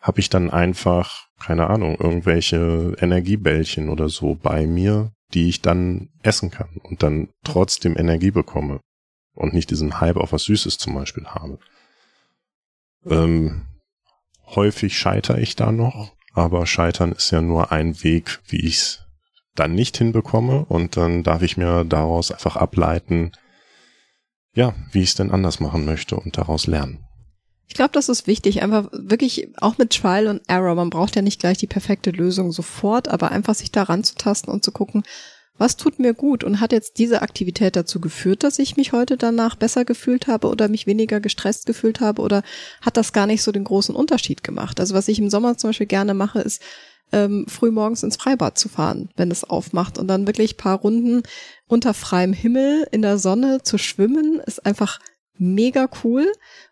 habe 0.00 0.20
ich 0.20 0.28
dann 0.28 0.50
einfach, 0.50 1.26
keine 1.40 1.68
Ahnung, 1.68 1.96
irgendwelche 1.98 2.94
Energiebällchen 3.00 3.88
oder 3.88 4.08
so 4.08 4.34
bei 4.34 4.66
mir, 4.66 5.12
die 5.32 5.48
ich 5.48 5.62
dann 5.62 6.10
essen 6.22 6.50
kann 6.50 6.76
und 6.82 7.02
dann 7.02 7.30
trotzdem 7.42 7.96
Energie 7.96 8.30
bekomme 8.30 8.80
und 9.34 9.54
nicht 9.54 9.70
diesen 9.70 10.00
Hype 10.00 10.18
auf 10.18 10.32
was 10.32 10.44
Süßes 10.44 10.78
zum 10.78 10.94
Beispiel 10.94 11.24
habe. 11.26 11.58
Ähm, 13.06 13.62
häufig 14.46 14.96
scheitere 14.98 15.40
ich 15.40 15.56
da 15.56 15.72
noch, 15.72 16.13
aber 16.34 16.66
scheitern 16.66 17.12
ist 17.12 17.30
ja 17.30 17.40
nur 17.40 17.72
ein 17.72 18.02
Weg, 18.02 18.40
wie 18.48 18.66
ich 18.66 18.76
es 18.76 19.00
dann 19.54 19.74
nicht 19.74 19.96
hinbekomme 19.96 20.64
und 20.64 20.96
dann 20.96 21.22
darf 21.22 21.42
ich 21.42 21.56
mir 21.56 21.84
daraus 21.84 22.32
einfach 22.32 22.56
ableiten, 22.56 23.32
ja, 24.54 24.74
wie 24.92 25.02
ich 25.02 25.10
es 25.10 25.14
denn 25.14 25.30
anders 25.30 25.60
machen 25.60 25.84
möchte 25.84 26.16
und 26.16 26.36
daraus 26.36 26.66
lernen. 26.66 26.98
Ich 27.66 27.74
glaube, 27.74 27.92
das 27.92 28.08
ist 28.08 28.26
wichtig, 28.26 28.62
einfach 28.62 28.88
wirklich 28.92 29.48
auch 29.60 29.78
mit 29.78 29.90
Trial 29.90 30.26
und 30.26 30.42
Error. 30.48 30.74
Man 30.74 30.90
braucht 30.90 31.16
ja 31.16 31.22
nicht 31.22 31.40
gleich 31.40 31.58
die 31.58 31.66
perfekte 31.66 32.10
Lösung 32.10 32.52
sofort, 32.52 33.08
aber 33.08 33.30
einfach 33.30 33.54
sich 33.54 33.72
da 33.72 33.84
ranzutasten 33.84 34.52
und 34.52 34.62
zu 34.62 34.70
gucken, 34.70 35.02
was 35.56 35.76
tut 35.76 35.98
mir 35.98 36.14
gut 36.14 36.42
und 36.42 36.60
hat 36.60 36.72
jetzt 36.72 36.98
diese 36.98 37.22
Aktivität 37.22 37.76
dazu 37.76 38.00
geführt, 38.00 38.42
dass 38.42 38.58
ich 38.58 38.76
mich 38.76 38.92
heute 38.92 39.16
danach 39.16 39.54
besser 39.54 39.84
gefühlt 39.84 40.26
habe 40.26 40.48
oder 40.48 40.68
mich 40.68 40.86
weniger 40.86 41.20
gestresst 41.20 41.66
gefühlt 41.66 42.00
habe 42.00 42.22
oder 42.22 42.42
hat 42.80 42.96
das 42.96 43.12
gar 43.12 43.26
nicht 43.26 43.42
so 43.42 43.52
den 43.52 43.64
großen 43.64 43.94
Unterschied 43.94 44.42
gemacht? 44.42 44.80
Also 44.80 44.94
was 44.94 45.08
ich 45.08 45.18
im 45.18 45.30
Sommer 45.30 45.56
zum 45.56 45.70
Beispiel 45.70 45.86
gerne 45.86 46.14
mache, 46.14 46.40
ist 46.40 46.60
ähm, 47.12 47.46
früh 47.48 47.70
morgens 47.70 48.02
ins 48.02 48.16
Freibad 48.16 48.58
zu 48.58 48.68
fahren, 48.68 49.10
wenn 49.16 49.30
es 49.30 49.44
aufmacht 49.44 49.98
und 49.98 50.08
dann 50.08 50.26
wirklich 50.26 50.56
paar 50.56 50.78
Runden 50.78 51.22
unter 51.68 51.94
freiem 51.94 52.32
Himmel 52.32 52.86
in 52.90 53.02
der 53.02 53.18
Sonne 53.18 53.62
zu 53.62 53.78
schwimmen, 53.78 54.40
ist 54.40 54.66
einfach 54.66 54.98
mega 55.36 55.88
cool. 56.02 56.30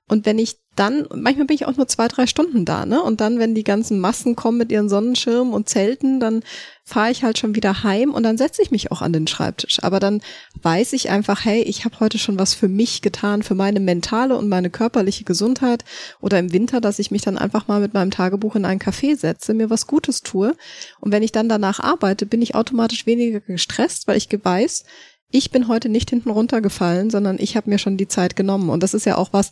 Und 0.09 0.27
wenn 0.27 0.39
ich 0.39 0.62
dann, 0.75 1.07
manchmal 1.15 1.47
bin 1.47 1.55
ich 1.55 1.67
auch 1.67 1.77
nur 1.77 1.87
zwei, 1.87 2.09
drei 2.09 2.27
Stunden 2.27 2.65
da, 2.65 2.87
ne? 2.87 3.03
Und 3.03 3.21
dann, 3.21 3.39
wenn 3.39 3.55
die 3.55 3.65
ganzen 3.65 4.01
Massen 4.01 4.37
kommen 4.37 4.57
mit 4.57 4.73
ihren 4.73 4.89
Sonnenschirmen 4.89 5.53
und 5.53 5.69
Zelten, 5.69 6.19
dann 6.19 6.43
fahre 6.85 7.11
ich 7.11 7.23
halt 7.23 7.39
schon 7.39 7.55
wieder 7.55 7.83
heim 7.83 8.13
und 8.13 8.23
dann 8.23 8.39
setze 8.39 8.63
ich 8.63 8.71
mich 8.71 8.91
auch 8.91 9.03
an 9.03 9.13
den 9.13 9.27
Schreibtisch. 9.27 9.83
Aber 9.83 10.01
dann 10.01 10.23
weiß 10.63 10.95
ich 10.95 11.11
einfach, 11.11 11.45
hey, 11.45 11.63
ich 11.63 11.85
habe 11.85 12.01
heute 12.01 12.19
schon 12.19 12.39
was 12.39 12.55
für 12.55 12.69
mich 12.69 13.03
getan, 13.03 13.43
für 13.43 13.55
meine 13.55 13.81
mentale 13.81 14.37
und 14.37 14.49
meine 14.49 14.71
körperliche 14.71 15.25
Gesundheit. 15.25 15.85
Oder 16.23 16.39
im 16.39 16.53
Winter, 16.53 16.81
dass 16.81 16.99
ich 16.99 17.11
mich 17.11 17.23
dann 17.23 17.37
einfach 17.37 17.69
mal 17.69 17.81
mit 17.81 17.93
meinem 17.93 18.11
Tagebuch 18.11 18.57
in 18.57 18.65
einen 18.65 18.81
Café 18.81 19.15
setze, 19.15 19.53
mir 19.53 19.69
was 19.69 19.87
Gutes 19.87 20.23
tue. 20.23 20.57
Und 21.01 21.13
wenn 21.13 21.23
ich 21.23 21.33
dann 21.33 21.51
danach 21.51 21.81
arbeite, 21.81 22.25
bin 22.25 22.41
ich 22.41 22.55
automatisch 22.55 23.05
weniger 23.05 23.41
gestresst, 23.41 24.09
weil 24.09 24.17
ich 24.17 24.29
weiß, 24.43 24.85
ich 25.31 25.51
bin 25.51 25.69
heute 25.69 25.91
nicht 25.91 26.11
hinten 26.11 26.31
runtergefallen, 26.31 27.11
sondern 27.11 27.39
ich 27.39 27.57
habe 27.57 27.69
mir 27.69 27.79
schon 27.79 27.97
die 27.99 28.09
Zeit 28.09 28.37
genommen. 28.37 28.71
Und 28.71 28.83
das 28.83 28.95
ist 28.95 29.07
ja 29.07 29.17
auch 29.17 29.33
was, 29.33 29.51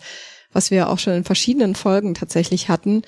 was 0.53 0.71
wir 0.71 0.89
auch 0.89 0.99
schon 0.99 1.15
in 1.15 1.25
verschiedenen 1.25 1.75
Folgen 1.75 2.15
tatsächlich 2.15 2.69
hatten, 2.69 3.03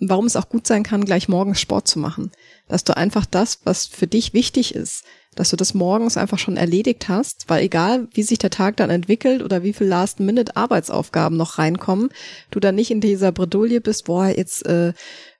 warum 0.00 0.26
es 0.26 0.36
auch 0.36 0.48
gut 0.48 0.66
sein 0.66 0.82
kann, 0.82 1.04
gleich 1.04 1.28
morgens 1.28 1.60
Sport 1.60 1.86
zu 1.86 1.98
machen. 1.98 2.32
Dass 2.68 2.84
du 2.84 2.96
einfach 2.96 3.26
das, 3.26 3.60
was 3.64 3.86
für 3.86 4.06
dich 4.06 4.32
wichtig 4.32 4.74
ist, 4.74 5.04
dass 5.36 5.50
du 5.50 5.56
das 5.56 5.74
morgens 5.74 6.16
einfach 6.16 6.38
schon 6.38 6.56
erledigt 6.56 7.08
hast, 7.08 7.44
weil 7.48 7.62
egal, 7.62 8.08
wie 8.12 8.22
sich 8.22 8.38
der 8.38 8.50
Tag 8.50 8.76
dann 8.76 8.90
entwickelt 8.90 9.42
oder 9.42 9.62
wie 9.62 9.72
viel 9.72 9.86
Last-Minute-Arbeitsaufgaben 9.86 11.36
noch 11.36 11.58
reinkommen, 11.58 12.10
du 12.50 12.58
dann 12.58 12.74
nicht 12.74 12.90
in 12.90 13.00
dieser 13.00 13.30
Bredouille 13.30 13.80
bist, 13.80 14.06
boah, 14.06 14.26
jetzt 14.26 14.66
äh, 14.66 14.92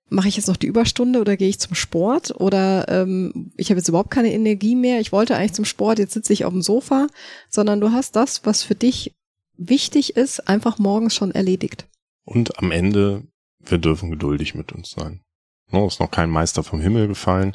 mache 0.09 0.29
ich 0.29 0.37
jetzt 0.37 0.49
noch 0.49 0.57
die 0.57 0.67
Überstunde 0.67 1.21
oder 1.21 1.37
gehe 1.37 1.49
ich 1.49 1.61
zum 1.61 1.75
Sport 1.75 2.33
oder 2.39 2.87
ähm, 2.89 3.53
ich 3.57 3.71
habe 3.71 3.79
jetzt 3.79 3.89
überhaupt 3.89 4.11
keine 4.11 4.33
Energie 4.33 4.75
mehr, 4.75 5.01
ich 5.01 5.13
wollte 5.13 5.37
eigentlich 5.37 5.55
zum 5.55 5.65
Sport, 5.65 5.99
jetzt 5.99 6.15
sitze 6.15 6.33
ich 6.33 6.45
auf 6.45 6.53
dem 6.53 6.63
Sofa, 6.63 7.07
sondern 7.49 7.81
du 7.81 7.93
hast 7.93 8.17
das, 8.17 8.45
was 8.45 8.63
für 8.63 8.75
dich 8.75 9.15
wichtig 9.61 10.17
ist, 10.17 10.49
einfach 10.49 10.79
morgens 10.79 11.15
schon 11.15 11.31
erledigt. 11.31 11.87
Und 12.25 12.59
am 12.59 12.71
Ende, 12.73 13.25
wir 13.59 13.79
dürfen 13.79 14.11
geduldig 14.11 14.55
mit 14.55 14.73
uns 14.73 14.91
sein. 14.91 15.21
No, 15.73 15.87
ist 15.87 16.01
noch 16.01 16.11
kein 16.11 16.31
Meister 16.31 16.65
vom 16.65 16.81
Himmel 16.81 17.07
gefallen. 17.07 17.55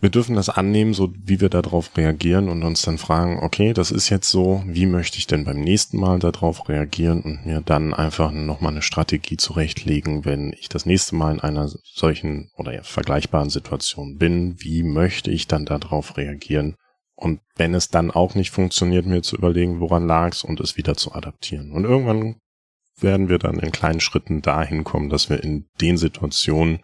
Wir 0.00 0.10
dürfen 0.10 0.34
das 0.34 0.48
annehmen, 0.48 0.94
so 0.94 1.12
wie 1.16 1.40
wir 1.40 1.48
darauf 1.48 1.96
reagieren 1.96 2.48
und 2.48 2.64
uns 2.64 2.82
dann 2.82 2.98
fragen, 2.98 3.38
okay, 3.40 3.72
das 3.72 3.92
ist 3.92 4.08
jetzt 4.08 4.28
so, 4.28 4.64
wie 4.66 4.86
möchte 4.86 5.18
ich 5.18 5.28
denn 5.28 5.44
beim 5.44 5.60
nächsten 5.60 5.98
Mal 6.00 6.18
darauf 6.18 6.68
reagieren 6.68 7.22
und 7.22 7.46
mir 7.46 7.60
dann 7.60 7.94
einfach 7.94 8.32
nochmal 8.32 8.72
eine 8.72 8.82
Strategie 8.82 9.36
zurechtlegen, 9.36 10.24
wenn 10.24 10.54
ich 10.58 10.68
das 10.68 10.86
nächste 10.86 11.14
Mal 11.14 11.34
in 11.34 11.40
einer 11.40 11.70
solchen 11.84 12.50
oder 12.56 12.74
ja, 12.74 12.82
vergleichbaren 12.82 13.50
Situation 13.50 14.16
bin, 14.16 14.56
wie 14.58 14.82
möchte 14.82 15.30
ich 15.30 15.46
dann 15.46 15.66
darauf 15.66 16.16
reagieren, 16.16 16.74
und 17.22 17.40
wenn 17.54 17.72
es 17.72 17.88
dann 17.88 18.10
auch 18.10 18.34
nicht 18.34 18.50
funktioniert, 18.50 19.06
mir 19.06 19.22
zu 19.22 19.36
überlegen, 19.36 19.78
woran 19.78 20.08
lag's 20.08 20.42
und 20.42 20.58
es 20.58 20.76
wieder 20.76 20.96
zu 20.96 21.12
adaptieren. 21.12 21.70
Und 21.70 21.84
irgendwann 21.84 22.40
werden 22.98 23.28
wir 23.28 23.38
dann 23.38 23.60
in 23.60 23.70
kleinen 23.70 24.00
Schritten 24.00 24.42
dahin 24.42 24.82
kommen, 24.82 25.08
dass 25.08 25.30
wir 25.30 25.40
in 25.40 25.66
den 25.80 25.98
Situationen 25.98 26.80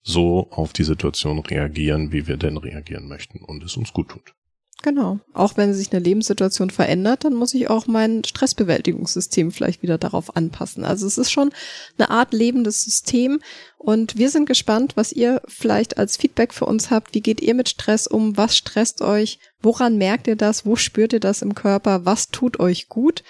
so 0.00 0.48
auf 0.52 0.72
die 0.72 0.84
Situation 0.84 1.40
reagieren, 1.40 2.12
wie 2.12 2.28
wir 2.28 2.36
denn 2.36 2.58
reagieren 2.58 3.08
möchten 3.08 3.40
und 3.40 3.64
es 3.64 3.76
uns 3.76 3.92
gut 3.92 4.10
tut. 4.10 4.34
Genau. 4.82 5.20
Auch 5.32 5.56
wenn 5.56 5.72
sich 5.72 5.92
eine 5.92 6.02
Lebenssituation 6.02 6.70
verändert, 6.70 7.24
dann 7.24 7.34
muss 7.34 7.54
ich 7.54 7.70
auch 7.70 7.86
mein 7.86 8.24
Stressbewältigungssystem 8.24 9.52
vielleicht 9.52 9.82
wieder 9.82 9.96
darauf 9.96 10.36
anpassen. 10.36 10.84
Also 10.84 11.06
es 11.06 11.18
ist 11.18 11.30
schon 11.30 11.52
eine 11.96 12.10
Art 12.10 12.32
lebendes 12.32 12.82
System 12.82 13.40
und 13.78 14.16
wir 14.16 14.28
sind 14.28 14.46
gespannt, 14.46 14.96
was 14.96 15.12
ihr 15.12 15.40
vielleicht 15.46 15.98
als 15.98 16.16
Feedback 16.16 16.52
für 16.52 16.66
uns 16.66 16.90
habt. 16.90 17.14
Wie 17.14 17.20
geht 17.20 17.40
ihr 17.40 17.54
mit 17.54 17.68
Stress 17.68 18.08
um? 18.08 18.36
Was 18.36 18.56
stresst 18.56 19.02
euch? 19.02 19.38
Woran 19.60 19.98
merkt 19.98 20.26
ihr 20.26 20.36
das? 20.36 20.66
Wo 20.66 20.74
spürt 20.74 21.12
ihr 21.12 21.20
das 21.20 21.42
im 21.42 21.54
Körper? 21.54 22.04
Was 22.04 22.30
tut 22.30 22.58
euch 22.58 22.88
gut? 22.88 23.22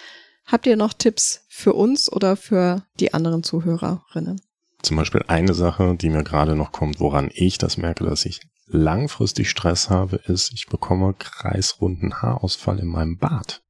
Habt 0.46 0.66
ihr 0.66 0.76
noch 0.76 0.94
Tipps 0.94 1.42
für 1.48 1.74
uns 1.74 2.10
oder 2.10 2.36
für 2.36 2.86
die 2.98 3.12
anderen 3.12 3.42
Zuhörerinnen? 3.42 4.40
Zum 4.82 4.96
Beispiel 4.96 5.24
eine 5.28 5.54
Sache, 5.54 5.96
die 5.96 6.10
mir 6.10 6.24
gerade 6.24 6.56
noch 6.56 6.72
kommt, 6.72 7.00
woran 7.00 7.30
ich 7.32 7.58
das 7.58 7.76
merke, 7.76 8.04
dass 8.04 8.24
ich 8.24 8.40
langfristig 8.66 9.48
Stress 9.48 9.90
habe, 9.90 10.16
ist, 10.16 10.52
ich 10.52 10.66
bekomme 10.66 11.14
kreisrunden 11.14 12.20
Haarausfall 12.22 12.78
in 12.80 12.88
meinem 12.88 13.16
Bart. 13.16 13.62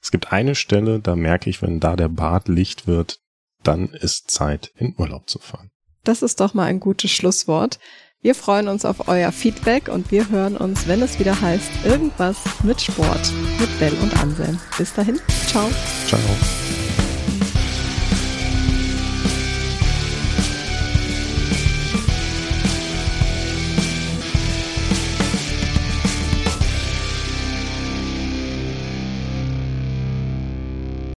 Es 0.00 0.10
gibt 0.10 0.32
eine 0.32 0.54
Stelle, 0.54 1.00
da 1.00 1.16
merke 1.16 1.48
ich, 1.50 1.62
wenn 1.62 1.80
da 1.80 1.96
der 1.96 2.08
Bart 2.08 2.48
licht 2.48 2.86
wird, 2.86 3.18
dann 3.62 3.88
ist 3.88 4.30
Zeit, 4.30 4.72
in 4.76 4.94
Urlaub 4.98 5.28
zu 5.28 5.38
fahren. 5.38 5.70
Das 6.04 6.22
ist 6.22 6.40
doch 6.40 6.54
mal 6.54 6.64
ein 6.64 6.80
gutes 6.80 7.12
Schlusswort. 7.12 7.78
Wir 8.20 8.34
freuen 8.34 8.68
uns 8.68 8.84
auf 8.84 9.08
euer 9.08 9.32
Feedback 9.32 9.88
und 9.88 10.10
wir 10.12 10.28
hören 10.28 10.56
uns, 10.56 10.86
wenn 10.86 11.02
es 11.02 11.18
wieder 11.18 11.40
heißt, 11.40 11.84
irgendwas 11.84 12.38
mit 12.62 12.80
Sport 12.80 13.32
mit 13.58 13.78
Bell 13.80 13.94
und 14.00 14.16
Anselm. 14.20 14.60
Bis 14.78 14.92
dahin, 14.94 15.20
ciao. 15.46 15.68
Ciao. 16.06 16.20